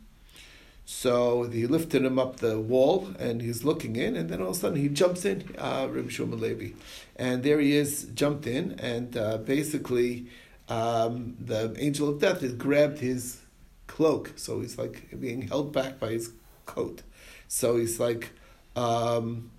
so 0.85 1.45
he 1.45 1.67
lifted 1.69 2.05
him 2.05 2.19
up 2.19 2.37
the 2.37 2.59
wall, 2.61 3.15
and 3.19 3.41
he's 3.41 3.65
looking 3.65 3.95
in, 3.97 4.17
and 4.17 4.29
then 4.29 4.43
all 4.43 4.51
of 4.51 4.57
a 4.57 4.59
sudden 4.59 4.77
he 4.79 4.89
jumps 4.89 5.25
in, 5.25 5.55
uh, 5.57 5.87
Rabbi 5.89 6.09
Shmuel 6.09 6.41
Levi, 6.41 6.75
and 7.15 7.45
there 7.45 7.61
he 7.61 7.77
is, 7.77 8.11
jumped 8.13 8.45
in, 8.47 8.73
and 8.81 9.17
uh, 9.17 9.39
basically 9.39 10.27
um, 10.71 11.37
the 11.41 11.75
angel 11.79 12.09
of 12.09 12.21
death 12.21 12.41
has 12.43 12.55
grabbed 12.55 13.01
his 13.01 13.41
cloak, 13.89 14.33
so 14.37 14.61
he's 14.61 14.79
like 14.79 15.21
being 15.21 15.43
held 15.43 15.73
back 15.73 15.99
by 15.99 16.13
his 16.13 16.31
coat. 16.65 17.03
So 17.49 17.77
he's 17.77 17.99
like, 17.99 18.31
um, 18.77 19.51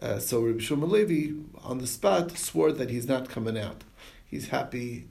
uh, 0.00 0.20
so 0.20 0.40
Rabbi 0.40 0.60
Shimon 0.60 0.88
Levi 0.88 1.34
on 1.64 1.78
the 1.78 1.88
spot 1.88 2.38
swore 2.38 2.70
that 2.70 2.88
he's 2.88 3.08
not 3.08 3.28
coming 3.28 3.58
out. 3.58 3.82
He's 4.24 4.48
happy 4.48 5.06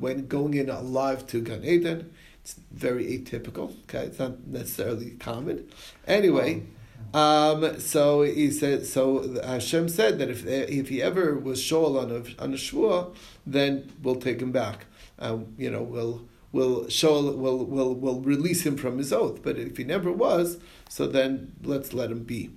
when 0.00 0.26
going 0.26 0.54
in 0.54 0.68
alive 0.68 1.28
to 1.28 1.40
Gan 1.40 1.64
Eden. 1.64 2.12
It's 2.42 2.56
very 2.72 3.04
atypical. 3.16 3.72
Okay, 3.84 4.06
it's 4.06 4.18
not 4.18 4.44
necessarily 4.46 5.12
common. 5.12 5.70
Anyway. 6.06 6.64
Um, 7.12 7.78
so 7.78 8.22
he 8.22 8.50
said. 8.50 8.86
So 8.86 9.40
Hashem 9.44 9.88
said 9.88 10.18
that 10.18 10.30
if 10.30 10.44
if 10.46 10.88
he 10.88 11.00
ever 11.00 11.38
was 11.38 11.60
shol 11.60 12.00
on 12.00 12.10
a 12.10 12.42
on 12.42 12.52
a 12.52 12.56
shvua, 12.56 13.14
then 13.46 13.92
we'll 14.02 14.16
take 14.16 14.40
him 14.40 14.50
back 14.50 14.86
uh, 15.18 15.38
you 15.56 15.70
know, 15.70 15.82
will 15.82 16.26
will 16.52 16.88
show 16.88 17.32
will 17.32 17.64
will 17.64 17.94
will 17.94 18.20
release 18.20 18.64
him 18.64 18.76
from 18.76 18.98
his 18.98 19.12
oath. 19.12 19.42
But 19.42 19.58
if 19.58 19.76
he 19.76 19.84
never 19.84 20.12
was, 20.12 20.58
so 20.88 21.06
then 21.06 21.52
let's 21.62 21.92
let 21.92 22.10
him 22.10 22.24
be. 22.24 22.50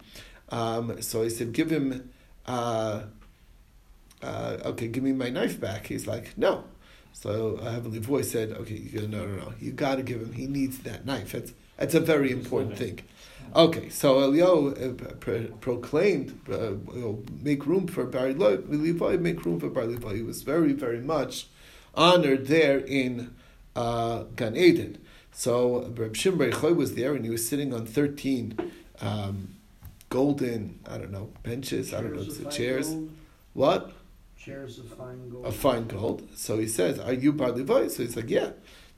Um, 0.49 1.01
so 1.01 1.23
he 1.23 1.29
said, 1.29 1.53
give 1.53 1.69
him. 1.69 2.11
Uh, 2.45 3.03
uh, 4.23 4.57
okay, 4.65 4.87
give 4.87 5.03
me 5.03 5.11
my 5.11 5.29
knife 5.29 5.59
back. 5.59 5.87
He's 5.87 6.07
like, 6.07 6.37
no. 6.37 6.63
So 7.13 7.59
a 7.61 7.71
heavenly 7.71 7.99
voice 7.99 8.31
said, 8.31 8.51
okay, 8.51 8.75
you 8.75 9.01
go, 9.01 9.07
no, 9.07 9.25
no, 9.25 9.35
no. 9.35 9.53
You 9.59 9.71
got 9.71 9.95
to 9.95 10.03
give 10.03 10.21
him. 10.21 10.33
He 10.33 10.47
needs 10.47 10.79
that 10.79 11.05
knife. 11.05 11.31
That's 11.33 11.53
that's 11.77 11.93
a 11.93 11.99
very 11.99 12.31
important 12.31 12.77
thing. 12.77 12.99
Okay, 13.55 13.89
so 13.89 14.19
Elio 14.19 14.73
uh, 14.73 14.93
pro- 15.19 15.47
proclaimed, 15.61 16.39
uh, 16.51 16.73
make 17.41 17.65
room 17.65 17.87
for 17.87 18.05
Bar 18.05 18.33
Levi, 18.33 19.17
make 19.17 19.45
room 19.45 19.59
for 19.59 19.69
Bar 19.69 19.85
Levi. 19.85 20.15
He 20.15 20.21
was 20.21 20.41
very, 20.41 20.73
very 20.73 20.99
much 20.99 21.47
honored 21.97 22.47
there 22.47 22.77
in 22.79 23.35
uh, 23.75 24.23
Gan 24.35 24.55
Eden. 24.55 24.99
So 25.31 25.91
Reb 25.95 26.13
Choy 26.13 26.75
was 26.75 26.95
there, 26.95 27.13
and 27.13 27.25
he 27.25 27.29
was 27.31 27.47
sitting 27.47 27.73
on 27.73 27.85
thirteen 27.85 28.55
um, 29.01 29.55
golden, 30.09 30.79
I 30.89 30.97
don't 30.97 31.11
know, 31.11 31.31
benches, 31.43 31.93
I 31.93 32.01
don't 32.01 32.13
know, 32.15 32.23
Chairs 32.23 32.37
the 32.37 32.49
chairs. 32.49 32.89
gold, 32.89 33.11
What? 33.53 33.91
Chairs 34.37 34.79
of 34.79 34.87
fine 34.93 35.29
gold. 35.29 35.45
Of 35.45 35.55
fine 35.55 35.87
gold. 35.87 36.27
So 36.35 36.57
he 36.57 36.67
says, 36.67 36.99
Are 36.99 37.13
you 37.13 37.33
Bar 37.33 37.51
Levi? 37.51 37.87
So 37.89 38.03
he's 38.03 38.15
like, 38.15 38.29
Yeah. 38.29 38.51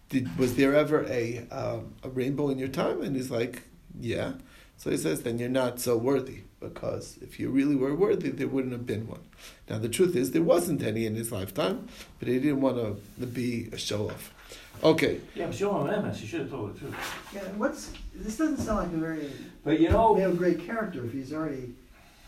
Did, 0.09 0.37
was 0.37 0.55
there 0.55 0.73
ever 0.75 1.05
a, 1.07 1.47
um, 1.49 1.93
a 2.03 2.09
rainbow 2.09 2.49
in 2.49 2.57
your 2.57 2.67
time? 2.67 3.01
And 3.01 3.15
he's 3.15 3.31
like, 3.31 3.63
Yeah. 3.99 4.33
So 4.77 4.91
he 4.91 4.97
says, 4.97 5.23
Then 5.23 5.39
you're 5.39 5.49
not 5.49 5.79
so 5.79 5.97
worthy, 5.97 6.41
because 6.59 7.17
if 7.21 7.39
you 7.39 7.49
really 7.49 7.75
were 7.75 7.95
worthy, 7.95 8.29
there 8.29 8.47
wouldn't 8.47 8.73
have 8.73 8.85
been 8.85 9.07
one. 9.07 9.21
Now, 9.69 9.79
the 9.79 9.89
truth 9.89 10.15
is, 10.15 10.31
there 10.31 10.41
wasn't 10.41 10.83
any 10.83 11.05
in 11.05 11.15
his 11.15 11.31
lifetime, 11.31 11.87
but 12.19 12.27
he 12.27 12.39
didn't 12.39 12.61
want 12.61 12.77
to 12.77 13.25
be 13.25 13.69
a 13.71 13.77
show 13.77 14.09
off. 14.09 14.33
Okay. 14.83 15.19
Yeah, 15.35 15.47
but 15.47 15.55
show 15.55 15.85
him 15.85 16.05
MS. 16.05 16.21
You 16.21 16.27
should 16.27 16.41
have 16.41 16.49
told 16.49 16.73
the 16.73 16.79
truth. 16.79 16.95
Yeah, 17.33 17.41
what's, 17.57 17.91
this 18.15 18.37
doesn't 18.37 18.57
sound 18.57 18.77
like 18.77 18.93
a 18.93 18.97
very, 18.97 19.31
But 19.63 19.79
you 19.79 19.89
know, 19.89 20.15
male 20.15 20.33
great 20.33 20.65
character 20.65 21.05
if 21.05 21.11
he's 21.11 21.33
already, 21.33 21.73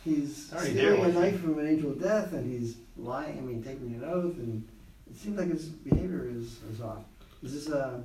he's 0.04 0.52
Already 0.54 0.72
stealing 0.72 0.86
there, 0.86 0.94
a 0.96 1.00
wasn't 1.00 1.20
knife 1.20 1.42
from 1.42 1.60
an 1.60 1.68
angel 1.68 1.92
of 1.92 2.02
death 2.02 2.34
and 2.34 2.52
he's 2.52 2.76
lying, 2.98 3.38
I 3.38 3.42
mean, 3.42 3.64
taking 3.64 3.94
an 3.94 4.04
oath 4.04 4.38
and 4.38 4.68
it 5.10 5.18
seems 5.18 5.38
like 5.38 5.50
his 5.50 5.66
behavior 5.66 6.28
is, 6.30 6.60
is 6.72 6.82
off. 6.82 7.04
Is 7.44 7.54
this 7.54 7.74
a 7.74 8.04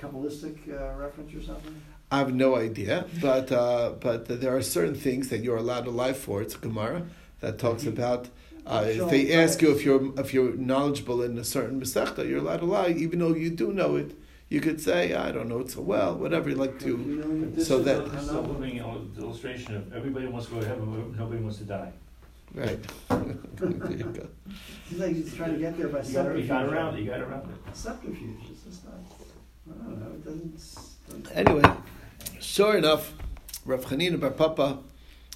Kabbalistic 0.00 0.56
uh, 0.68 0.96
reference 0.98 1.34
or 1.34 1.42
something? 1.42 1.74
I 2.10 2.18
have 2.18 2.32
no 2.34 2.56
idea, 2.56 3.04
but 3.20 3.52
uh, 3.52 3.92
but 4.00 4.26
there 4.40 4.56
are 4.56 4.62
certain 4.62 4.94
things 4.94 5.28
that 5.28 5.42
you're 5.42 5.58
allowed 5.58 5.84
to 5.84 5.90
lie 5.90 6.14
for. 6.14 6.40
It's 6.40 6.54
a 6.54 6.58
Gemara 6.58 7.02
that 7.40 7.58
talks 7.58 7.84
about 7.84 8.28
uh, 8.66 8.84
if 8.86 9.10
they 9.10 9.32
ask 9.34 9.60
you 9.60 9.70
if 9.72 9.84
you're 9.84 10.18
if 10.18 10.32
you're 10.32 10.54
knowledgeable 10.54 11.22
in 11.22 11.36
a 11.38 11.44
certain 11.44 11.80
masechta, 11.80 12.26
you're 12.28 12.38
allowed 12.38 12.60
to 12.60 12.66
lie, 12.66 12.88
even 12.90 13.18
though 13.18 13.34
you 13.34 13.50
do 13.50 13.72
know 13.72 13.96
it. 13.96 14.16
You 14.50 14.62
could 14.62 14.80
say, 14.80 15.12
I 15.12 15.30
don't 15.30 15.46
know 15.50 15.58
it 15.60 15.70
so 15.70 15.82
well, 15.82 16.14
whatever 16.16 16.48
you 16.48 16.56
like 16.56 16.78
to. 16.80 16.96
but 16.96 17.54
this 17.54 17.68
So 17.68 17.80
is 17.80 17.84
that- 17.84 18.00
a, 18.00 18.08
this 18.08 18.22
is 18.22 18.28
a 18.30 18.40
living 18.40 18.78
illustration 18.78 19.76
of 19.76 19.92
everybody 19.92 20.26
wants 20.26 20.46
to 20.46 20.54
go 20.54 20.60
to 20.62 20.66
heaven, 20.66 20.86
but 21.12 21.18
nobody 21.20 21.42
wants 21.42 21.58
to 21.58 21.64
die. 21.64 21.92
Right. 22.54 22.78
there 23.10 23.92
you 23.92 24.04
go. 24.04 24.26
Seems 24.88 25.00
like 25.02 25.14
he's 25.14 25.34
trying 25.34 25.52
to 25.52 25.58
get 25.58 25.76
there 25.76 25.88
by 25.88 26.00
You 26.00 26.14
got, 26.14 26.34
you 26.38 26.46
got 26.46 26.64
around 26.64 26.94
it. 26.96 27.00
You 27.00 27.10
got 27.10 27.20
around 27.20 27.50
it. 27.50 27.76
Subterfuge, 27.76 28.38
it's 28.50 28.62
just 28.62 28.86
not, 28.86 28.94
I 29.70 29.84
don't 29.84 30.00
know, 30.00 30.06
it 30.12 30.24
doesn't. 30.24 30.54
doesn't- 31.08 31.36
Anyway, 31.36 31.62
sure 32.40 32.76
enough, 32.76 33.14
Rav 33.64 33.84
Chanina 33.86 34.18
Bar 34.20 34.30
Papa 34.30 34.78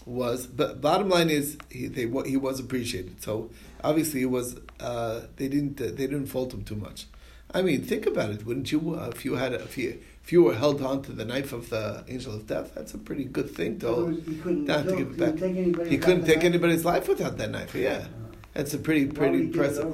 was. 0.07 0.47
But 0.47 0.81
bottom 0.81 1.09
line 1.09 1.31
is, 1.31 1.57
he 1.71 1.87
they 1.89 2.07
he 2.29 2.37
was 2.37 2.61
appreciated. 2.61 3.23
So 3.23 3.51
obviously, 3.83 4.23
it 4.23 4.31
was. 4.31 4.59
Uh, 4.81 5.23
they 5.37 5.49
didn't 5.49 5.81
uh, 5.81 5.87
they 5.87 6.07
didn't 6.07 6.27
fault 6.27 6.53
him 6.53 6.65
too 6.65 6.77
much. 6.77 7.07
I 7.55 7.63
mean, 7.63 7.83
think 7.83 8.07
about 8.07 8.31
it. 8.31 8.45
Wouldn't 8.47 8.73
you? 8.73 8.95
Uh, 8.95 9.11
if 9.15 9.25
you 9.25 9.35
had 9.37 9.53
a, 9.53 9.63
if 9.63 9.77
you 9.79 9.99
if 10.25 10.33
you 10.33 10.43
were 10.43 10.55
held 10.55 10.81
on 10.83 11.03
to 11.03 11.13
the 11.13 11.25
knife 11.25 11.53
of 11.53 11.69
the 11.71 12.05
angel 12.09 12.35
of 12.35 12.47
death, 12.47 12.75
that's 12.75 12.95
a 12.95 12.99
pretty 12.99 13.25
good 13.25 13.51
thing. 13.51 13.73
In 13.75 13.81
To 13.81 14.09
He 14.11 14.37
couldn't, 14.37 14.67
to 14.67 14.83
give 14.97 15.09
it 15.09 15.15
he 15.15 15.21
back. 15.21 15.37
take 15.37 15.57
anybody. 15.57 15.91
he 15.91 15.99
couldn't 15.99 16.25
take 16.25 16.45
anybody's 16.45 16.85
life 16.85 17.09
without 17.09 17.37
that 17.39 17.51
knife. 17.51 17.75
Yeah, 17.75 18.07
Uh, 18.07 18.07
that's 18.55 18.73
a 18.75 18.79
pretty 18.79 19.07
pretty 19.07 19.39
he 19.39 19.45
impressive. 19.45 19.85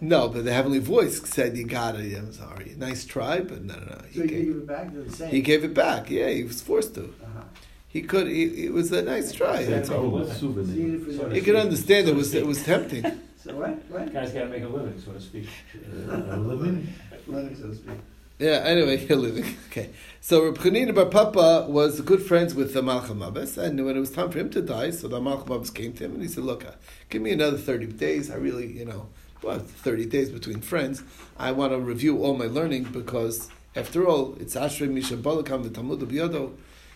No, 0.00 0.28
but 0.28 0.44
the 0.44 0.52
heavenly 0.52 0.78
voice 0.80 1.20
said, 1.28 1.56
"You 1.56 1.66
got 1.66 1.96
it." 1.98 2.16
I'm 2.16 2.32
sorry. 2.32 2.74
Nice 2.76 3.04
try, 3.04 3.40
but 3.40 3.62
no, 3.64 3.74
no, 3.74 3.80
no. 3.86 3.98
So 3.98 4.06
He 4.12 4.20
he 4.22 4.26
gave, 4.28 4.44
gave 4.46 4.56
it 4.56 4.66
back 4.66 4.94
the 4.94 5.10
same. 5.10 5.30
he 5.30 5.40
gave 5.40 5.64
it 5.64 5.74
back. 5.74 6.10
Yeah, 6.10 6.28
he 6.30 6.44
was 6.44 6.60
forced 6.62 6.94
to. 6.96 7.04
Uh-huh. 7.22 7.42
He 7.88 8.02
could. 8.02 8.26
He, 8.26 8.66
it 8.66 8.72
was 8.72 8.90
a 8.92 9.02
nice 9.02 9.32
try. 9.32 9.60
Yeah, 9.60 9.70
That's 9.70 9.90
all. 9.90 10.08
living. 10.10 10.34
So 10.34 10.46
you 10.46 10.82
need 10.88 10.94
it 10.94 11.04
for 11.04 11.12
So 11.12 11.28
the- 11.28 11.36
You 11.36 11.42
can 11.42 11.56
understand 11.56 12.08
it 12.08 12.14
was 12.14 12.34
it 12.34 12.46
was 12.46 12.62
tempting. 12.72 13.04
So 13.42 13.56
what? 13.56 13.70
What? 13.90 14.12
Guys 14.12 14.32
got 14.32 14.40
to 14.44 14.48
make 14.48 14.62
a 14.64 14.68
living, 14.68 15.00
so 15.00 15.12
to 15.12 15.20
speak. 15.20 15.48
Living, 16.08 16.88
living, 17.26 17.54
so 17.56 17.68
to 17.68 17.74
speak. 17.74 17.98
Yeah. 18.38 18.62
Anyway, 18.64 19.04
you're 19.08 19.18
living. 19.18 19.44
Okay. 19.70 19.90
So 20.20 20.44
Reb 20.44 20.58
Chanina 20.58 20.94
Bar 20.94 21.06
Papa 21.06 21.66
was 21.68 22.00
good 22.00 22.22
friends 22.22 22.54
with 22.54 22.72
the 22.74 22.80
Malach 22.82 23.06
Hamaves, 23.06 23.56
and 23.58 23.84
when 23.84 23.96
it 23.96 24.00
was 24.00 24.10
time 24.10 24.30
for 24.30 24.38
him 24.38 24.50
to 24.50 24.62
die, 24.62 24.90
so 24.90 25.08
the 25.08 25.20
Malach 25.20 25.46
Hamaves 25.46 25.72
came 25.72 25.92
to 25.94 26.04
him 26.04 26.12
and 26.14 26.22
he 26.22 26.28
said, 26.28 26.42
"Look, 26.44 26.64
uh, 26.64 26.72
give 27.10 27.22
me 27.22 27.30
another 27.32 27.58
thirty 27.58 27.86
days. 27.86 28.30
I 28.30 28.36
really, 28.36 28.66
you 28.72 28.84
know, 28.86 29.08
well, 29.44 29.58
thirty 29.58 30.06
days 30.06 30.30
between 30.30 30.60
friends. 30.60 31.02
I 31.36 31.52
want 31.52 31.72
to 31.72 31.78
review 31.78 32.22
all 32.22 32.36
my 32.36 32.46
learning 32.46 32.84
because, 32.84 33.50
after 33.76 34.06
all, 34.06 34.36
it's 34.40 34.54
Ashrei 34.54 34.88
Misha 34.88 35.16
Balakam 35.16 35.62
the 35.62 35.70
Talmud 35.70 36.00
Biyodo. 36.00 36.54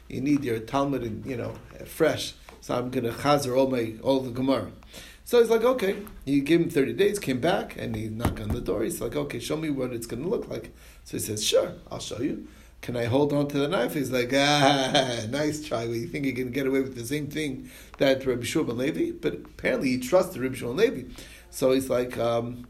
You 0.09 0.21
need 0.21 0.45
your 0.45 0.59
Talmud, 0.59 1.27
you 1.27 1.37
know, 1.37 1.55
fresh. 1.85 2.35
So 2.61 2.75
I'm 2.77 2.91
going 2.91 3.05
to 3.05 3.11
chazer 3.13 3.57
all 3.57 3.69
my 3.69 3.95
all 4.03 4.21
the 4.21 4.31
Gemara." 4.31 4.73
So 5.29 5.41
he's 5.41 5.51
like, 5.51 5.63
okay. 5.63 5.97
He 6.25 6.41
gave 6.41 6.63
him 6.63 6.71
30 6.71 6.95
days, 6.95 7.19
came 7.19 7.39
back, 7.39 7.77
and 7.77 7.95
he 7.95 8.09
knocked 8.09 8.41
on 8.41 8.49
the 8.49 8.63
door. 8.63 8.83
He's 8.83 8.99
like, 8.99 9.15
okay, 9.15 9.39
show 9.39 9.59
me 9.59 9.69
what 9.69 9.93
it's 9.93 10.07
going 10.07 10.23
to 10.23 10.29
look 10.29 10.49
like. 10.49 10.75
So 11.05 11.19
he 11.19 11.23
says, 11.23 11.45
sure, 11.45 11.75
I'll 11.91 11.99
show 11.99 12.23
you. 12.23 12.49
Can 12.81 12.97
I 12.97 13.05
hold 13.05 13.35
on 13.35 13.47
to 13.49 13.59
the 13.59 13.69
knife? 13.69 13.93
He's 13.93 14.11
like, 14.11 14.33
ah, 14.33 15.27
nice 15.29 15.63
try. 15.63 15.85
Well, 15.85 15.97
you 15.97 16.07
think 16.07 16.25
you 16.25 16.33
can 16.33 16.51
get 16.51 16.67
away 16.67 16.81
with 16.81 16.95
the 16.95 17.05
same 17.05 17.27
thing 17.27 17.71
that 17.99 18.25
Rabbi 18.25 18.45
Shua 18.45 18.63
Levi? 18.63 19.19
But 19.21 19.35
apparently 19.35 19.91
he 19.91 19.99
trusted 19.99 20.41
Rabbi 20.41 20.55
Shua 20.55 20.71
Levi. 20.71 21.03
So 21.51 21.73
he's 21.73 21.89
like, 21.91 22.19
um, 22.19 22.67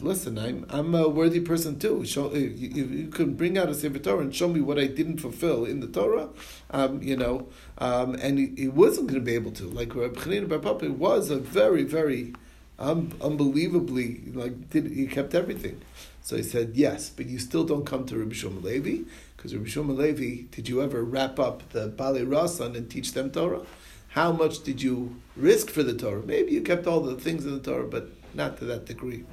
listen, 0.00 0.38
I'm 0.38 0.66
I'm 0.68 0.94
a 0.94 1.08
worthy 1.08 1.40
person 1.40 1.78
too. 1.78 2.04
Show 2.04 2.30
uh, 2.30 2.34
you, 2.34 3.08
can 3.08 3.34
bring 3.34 3.56
out 3.58 3.68
a 3.68 3.74
Sefer 3.74 3.98
Torah 3.98 4.20
and 4.20 4.34
show 4.34 4.48
me 4.48 4.60
what 4.60 4.78
I 4.78 4.86
didn't 4.86 5.18
fulfill 5.18 5.64
in 5.64 5.80
the 5.80 5.86
Torah, 5.86 6.28
um, 6.70 7.02
you 7.02 7.16
know, 7.16 7.48
um, 7.78 8.14
and 8.14 8.38
he, 8.38 8.52
he 8.56 8.68
wasn't 8.68 9.08
going 9.08 9.20
to 9.20 9.24
be 9.24 9.34
able 9.34 9.52
to. 9.52 9.64
Like 9.64 9.94
Rabbi 9.94 10.20
Chanina 10.20 10.48
Bar 10.48 10.58
Papa 10.58 10.90
was 10.90 11.30
a 11.30 11.38
very 11.38 11.82
very 11.82 12.34
um, 12.78 13.12
unbelievably 13.20 14.32
like 14.32 14.70
did 14.70 14.86
he 14.88 15.06
kept 15.06 15.34
everything. 15.34 15.80
So 16.22 16.36
he 16.36 16.42
said 16.42 16.72
yes, 16.74 17.10
but 17.10 17.26
you 17.26 17.38
still 17.38 17.64
don't 17.64 17.84
come 17.84 18.06
to 18.06 18.16
Rabbi 18.16 18.34
Shlomo 18.34 18.62
Levi 18.62 19.04
because 19.36 19.54
Rabbi 19.54 19.68
Shlomo 19.68 19.96
Levi. 19.96 20.44
Did 20.50 20.68
you 20.68 20.82
ever 20.82 21.02
wrap 21.02 21.38
up 21.38 21.68
the 21.70 21.88
Bali 21.88 22.22
Rasan 22.22 22.76
and 22.76 22.90
teach 22.90 23.12
them 23.12 23.30
Torah? 23.30 23.62
How 24.14 24.30
much 24.30 24.62
did 24.62 24.80
you 24.80 25.16
risk 25.34 25.70
for 25.70 25.82
the 25.82 25.92
Torah? 25.92 26.22
Maybe 26.22 26.52
you 26.52 26.60
kept 26.60 26.86
all 26.86 27.00
the 27.00 27.16
things 27.16 27.44
in 27.44 27.52
the 27.52 27.58
Torah, 27.58 27.88
but 27.88 28.10
not 28.32 28.58
to 28.58 28.64
that 28.66 28.86
degree. 28.86 29.24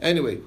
Anyway, 0.00 0.38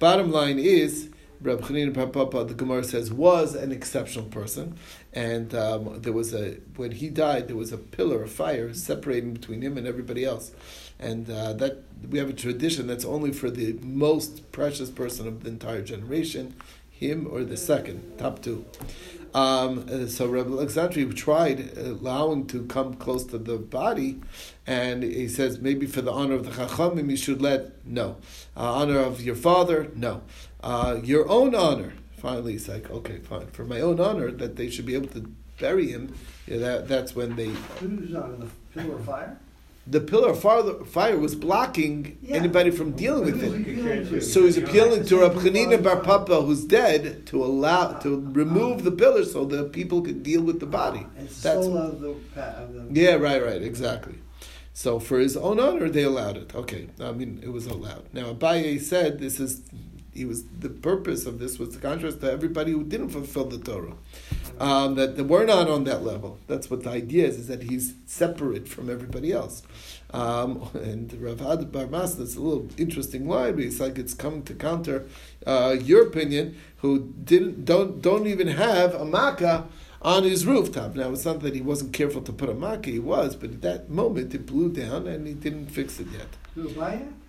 bottom 0.00 0.32
line 0.32 0.58
is, 0.58 1.10
Reb 1.40 1.60
Chanina 1.60 1.94
Bar 1.94 2.08
Papa, 2.08 2.42
the 2.42 2.54
Gemara 2.54 2.82
says, 2.82 3.12
was 3.12 3.54
an 3.54 3.70
exceptional 3.70 4.24
person, 4.24 4.76
and 5.12 5.54
um, 5.54 6.02
there 6.02 6.12
was 6.12 6.34
a 6.34 6.54
when 6.74 6.90
he 6.90 7.08
died, 7.10 7.46
there 7.46 7.54
was 7.54 7.72
a 7.72 7.78
pillar 7.78 8.24
of 8.24 8.32
fire 8.32 8.74
separating 8.74 9.34
between 9.34 9.62
him 9.62 9.78
and 9.78 9.86
everybody 9.86 10.24
else, 10.24 10.50
and 10.98 11.30
uh, 11.30 11.52
that 11.52 11.84
we 12.10 12.18
have 12.18 12.28
a 12.28 12.32
tradition 12.32 12.88
that's 12.88 13.04
only 13.04 13.32
for 13.32 13.50
the 13.50 13.74
most 13.74 14.50
precious 14.50 14.90
person 14.90 15.28
of 15.28 15.44
the 15.44 15.48
entire 15.48 15.82
generation, 15.82 16.56
him 16.90 17.28
or 17.30 17.44
the 17.44 17.56
second, 17.56 18.18
top 18.18 18.42
two. 18.42 18.64
Um, 19.34 20.08
so 20.08 20.26
Rabbi 20.26 20.50
Alexandri 20.50 21.14
tried 21.14 21.76
allowing 21.76 22.46
to 22.48 22.64
come 22.66 22.94
close 22.94 23.24
to 23.26 23.38
the 23.38 23.58
body, 23.58 24.20
and 24.66 25.02
he 25.02 25.28
says 25.28 25.60
maybe 25.60 25.86
for 25.86 26.02
the 26.02 26.12
honor 26.12 26.34
of 26.34 26.44
the 26.44 26.50
Chachamim 26.50 27.10
you 27.10 27.16
should 27.16 27.42
let 27.42 27.86
no, 27.86 28.16
uh, 28.56 28.74
honor 28.74 28.98
of 28.98 29.22
your 29.22 29.36
father 29.36 29.90
no, 29.94 30.22
uh, 30.62 30.98
your 31.02 31.28
own 31.28 31.54
honor. 31.54 31.92
Finally, 32.18 32.52
he's 32.52 32.68
like 32.68 32.90
okay, 32.90 33.18
fine 33.18 33.46
for 33.48 33.64
my 33.64 33.80
own 33.80 34.00
honor 34.00 34.30
that 34.30 34.56
they 34.56 34.68
should 34.68 34.86
be 34.86 34.94
able 34.94 35.08
to 35.08 35.30
bury 35.58 35.88
him. 35.88 36.14
Yeah, 36.46 36.58
that 36.58 36.88
that's 36.88 37.14
when 37.14 37.36
they 37.36 37.48
Who's 37.80 38.14
on 38.14 38.40
the 38.40 38.48
pillar 38.80 38.96
of 38.96 39.04
fire? 39.04 39.38
The 39.90 40.00
pillar 40.00 40.30
of 40.30 40.40
fire, 40.40 40.62
fire 40.84 41.18
was 41.18 41.34
blocking 41.34 42.18
Yeah. 42.22 42.36
anybody 42.36 42.70
from 42.70 42.92
dealing 42.92 43.24
with 43.24 43.42
it. 43.42 43.52
he 43.64 43.72
appealing 43.80 44.08
to? 44.08 44.20
So 44.20 44.44
he's 44.44 44.58
appealing 44.58 45.04
to 45.06 45.16
Rab 45.20 45.34
Chanina 45.34 45.82
Bar 45.82 46.00
Papa, 46.00 46.42
who's 46.42 46.64
dead, 46.64 47.26
to 47.26 47.42
allow 47.42 47.92
to 48.00 48.10
remove 48.32 48.84
the 48.84 48.92
pillar 48.92 49.24
so 49.24 49.44
the 49.44 49.64
people 49.64 50.02
could 50.02 50.22
deal 50.22 50.42
with 50.42 50.60
the 50.60 50.66
body. 50.66 51.06
That's 51.18 51.36
soul 51.42 51.76
of 51.78 52.00
the, 52.00 52.14
pa- 52.34 52.54
of 52.62 52.74
the. 52.92 53.00
yeah, 53.00 53.14
right, 53.14 53.42
right, 53.42 53.62
exactly. 53.62 54.16
So 54.74 54.98
for 55.00 55.18
his 55.18 55.36
own 55.36 55.58
honor, 55.58 55.88
they 55.88 56.04
allowed 56.04 56.36
it. 56.36 56.54
Okay, 56.54 56.88
I 57.00 57.12
mean 57.12 57.40
it 57.42 57.48
was 57.52 57.66
allowed. 57.66 58.04
Now 58.12 58.32
Abaye 58.32 58.80
said 58.80 59.18
this 59.18 59.40
is 59.40 59.62
he 60.12 60.24
was 60.24 60.44
the 60.60 60.68
purpose 60.70 61.26
of 61.26 61.38
this 61.38 61.58
was 61.58 61.70
the 61.74 61.80
contrast 61.80 62.20
to 62.20 62.30
everybody 62.30 62.72
who 62.72 62.84
didn't 62.84 63.08
fulfill 63.10 63.44
the 63.46 63.58
Torah. 63.58 63.94
Um, 64.60 64.96
that, 64.96 65.16
that 65.16 65.24
we're 65.24 65.44
not 65.44 65.68
on 65.68 65.84
that 65.84 66.02
level. 66.02 66.38
That's 66.48 66.68
what 66.68 66.82
the 66.82 66.90
idea 66.90 67.26
is: 67.26 67.38
is 67.38 67.46
that 67.48 67.62
he's 67.64 67.94
separate 68.06 68.68
from 68.68 68.90
everybody 68.90 69.32
else. 69.32 69.62
Um, 70.10 70.68
and 70.74 71.12
Rav 71.20 71.40
Ad 71.42 71.70
Bar 71.70 71.84
a 72.36 72.40
little 72.40 72.68
interesting 72.76 73.28
line, 73.28 73.54
but 73.54 73.64
it's 73.64 73.80
like 73.80 73.98
it's 73.98 74.14
coming 74.14 74.42
to 74.44 74.54
counter 74.54 75.06
uh, 75.46 75.76
your 75.80 76.06
opinion, 76.06 76.56
who 76.78 77.12
didn't 77.24 77.64
don't 77.64 78.00
don't 78.02 78.26
even 78.26 78.48
have 78.48 78.94
a 78.94 79.04
maakeh 79.04 79.66
on 80.02 80.24
his 80.24 80.46
rooftop. 80.46 80.94
Now 80.94 81.10
it's 81.10 81.24
not 81.24 81.40
that 81.40 81.54
he 81.54 81.60
wasn't 81.60 81.92
careful 81.92 82.22
to 82.22 82.32
put 82.32 82.48
a 82.48 82.54
maakeh; 82.54 82.86
he 82.86 82.98
was, 82.98 83.36
but 83.36 83.50
at 83.50 83.62
that 83.62 83.90
moment 83.90 84.34
it 84.34 84.46
blew 84.46 84.72
down 84.72 85.06
and 85.06 85.26
he 85.26 85.34
didn't 85.34 85.66
fix 85.66 86.00
it 86.00 86.08
yet. 86.12 86.28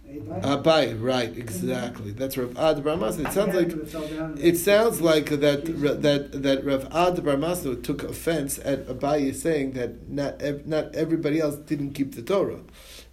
Who, 0.09 0.21
Abaya? 0.21 0.41
Abaya? 0.43 0.63
Abai, 0.63 1.01
right, 1.01 1.37
exactly. 1.37 2.11
That's 2.11 2.37
Rav 2.37 2.57
Ad 2.57 2.83
Bar 2.83 2.97
Masna. 2.97 3.27
It 3.27 3.33
sounds 3.33 3.55
like 3.55 3.69
it 3.69 4.45
it 4.45 4.57
sounds 4.57 5.01
like 5.01 5.29
that 5.29 5.65
that 6.01 6.43
that 6.43 6.65
Rav 6.65 6.85
Ad 6.93 7.23
Bar 7.23 7.35
Masna 7.35 7.81
took 7.83 8.03
offense 8.03 8.59
at 8.63 8.87
Abaye 8.87 9.33
saying 9.35 9.73
that 9.73 10.09
not 10.09 10.41
not 10.65 10.95
everybody 10.95 11.39
else 11.39 11.55
didn't 11.55 11.91
keep 11.91 12.15
the 12.15 12.21
Torah, 12.21 12.61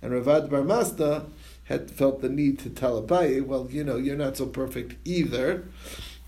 and 0.02 0.12
Rav 0.12 0.28
Ad 0.28 0.50
Bar 0.50 0.62
Masna 0.62 1.26
had 1.64 1.90
felt 1.90 2.20
the 2.22 2.28
need 2.28 2.58
to 2.60 2.70
tell 2.70 3.02
Abaye, 3.02 3.44
well, 3.44 3.68
you 3.70 3.82
know, 3.82 3.96
you're 3.96 4.16
not 4.16 4.36
so 4.36 4.46
perfect 4.46 4.94
either, 5.04 5.64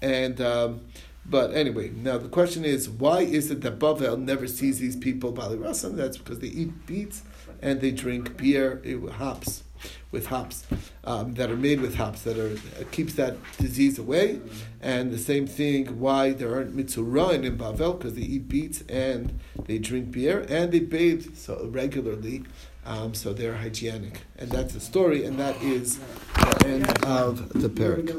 and 0.03 0.41
um, 0.41 0.81
But 1.25 1.53
anyway, 1.55 1.91
now 1.91 2.17
the 2.19 2.29
question 2.29 2.65
is, 2.65 2.89
why 2.89 3.21
is 3.21 3.51
it 3.51 3.61
that 3.61 3.79
Bavel 3.79 4.19
never 4.19 4.47
sees 4.47 4.79
these 4.79 4.97
people 4.97 5.31
Bali 5.33 5.59
Rasan? 5.59 5.95
That's 5.97 6.17
because 6.17 6.39
they 6.39 6.49
eat 6.49 6.87
beets 6.87 7.23
and 7.61 7.81
they 7.81 7.91
drink 7.91 8.37
beer 8.37 8.81
with 8.85 9.13
hops, 9.15 9.63
with 10.11 10.27
hops 10.27 10.67
um, 11.05 11.35
that 11.35 11.51
are 11.51 11.57
made 11.57 11.81
with 11.81 11.97
hops 11.97 12.23
that 12.23 12.39
are 12.39 12.53
uh, 12.53 12.85
keeps 12.91 13.15
that 13.15 13.37
disease 13.59 13.99
away. 13.99 14.41
And 14.81 15.11
the 15.11 15.19
same 15.19 15.47
thing, 15.47 15.99
why 15.99 16.33
there 16.33 16.55
aren't 16.55 16.77
mitzurain 16.77 17.45
in 17.45 17.59
Bavel 17.59 17.99
because 17.99 18.15
they 18.15 18.23
eat 18.23 18.49
beets 18.49 18.83
and 18.89 19.39
they 19.67 19.79
drink 19.79 20.11
beer 20.11 20.47
and 20.49 20.73
they 20.73 20.81
bathe 20.81 21.37
so 21.37 21.69
regularly. 21.71 22.45
Um, 22.87 23.13
so 23.13 23.35
they're 23.35 23.57
hygienic, 23.57 24.23
and 24.39 24.51
that's 24.51 24.73
the 24.73 24.81
story, 24.81 25.27
and 25.27 25.39
that 25.39 25.61
is 25.61 25.99
the 25.99 26.67
end 26.67 27.05
of 27.05 27.51
the 27.53 27.69
parak. 27.69 28.17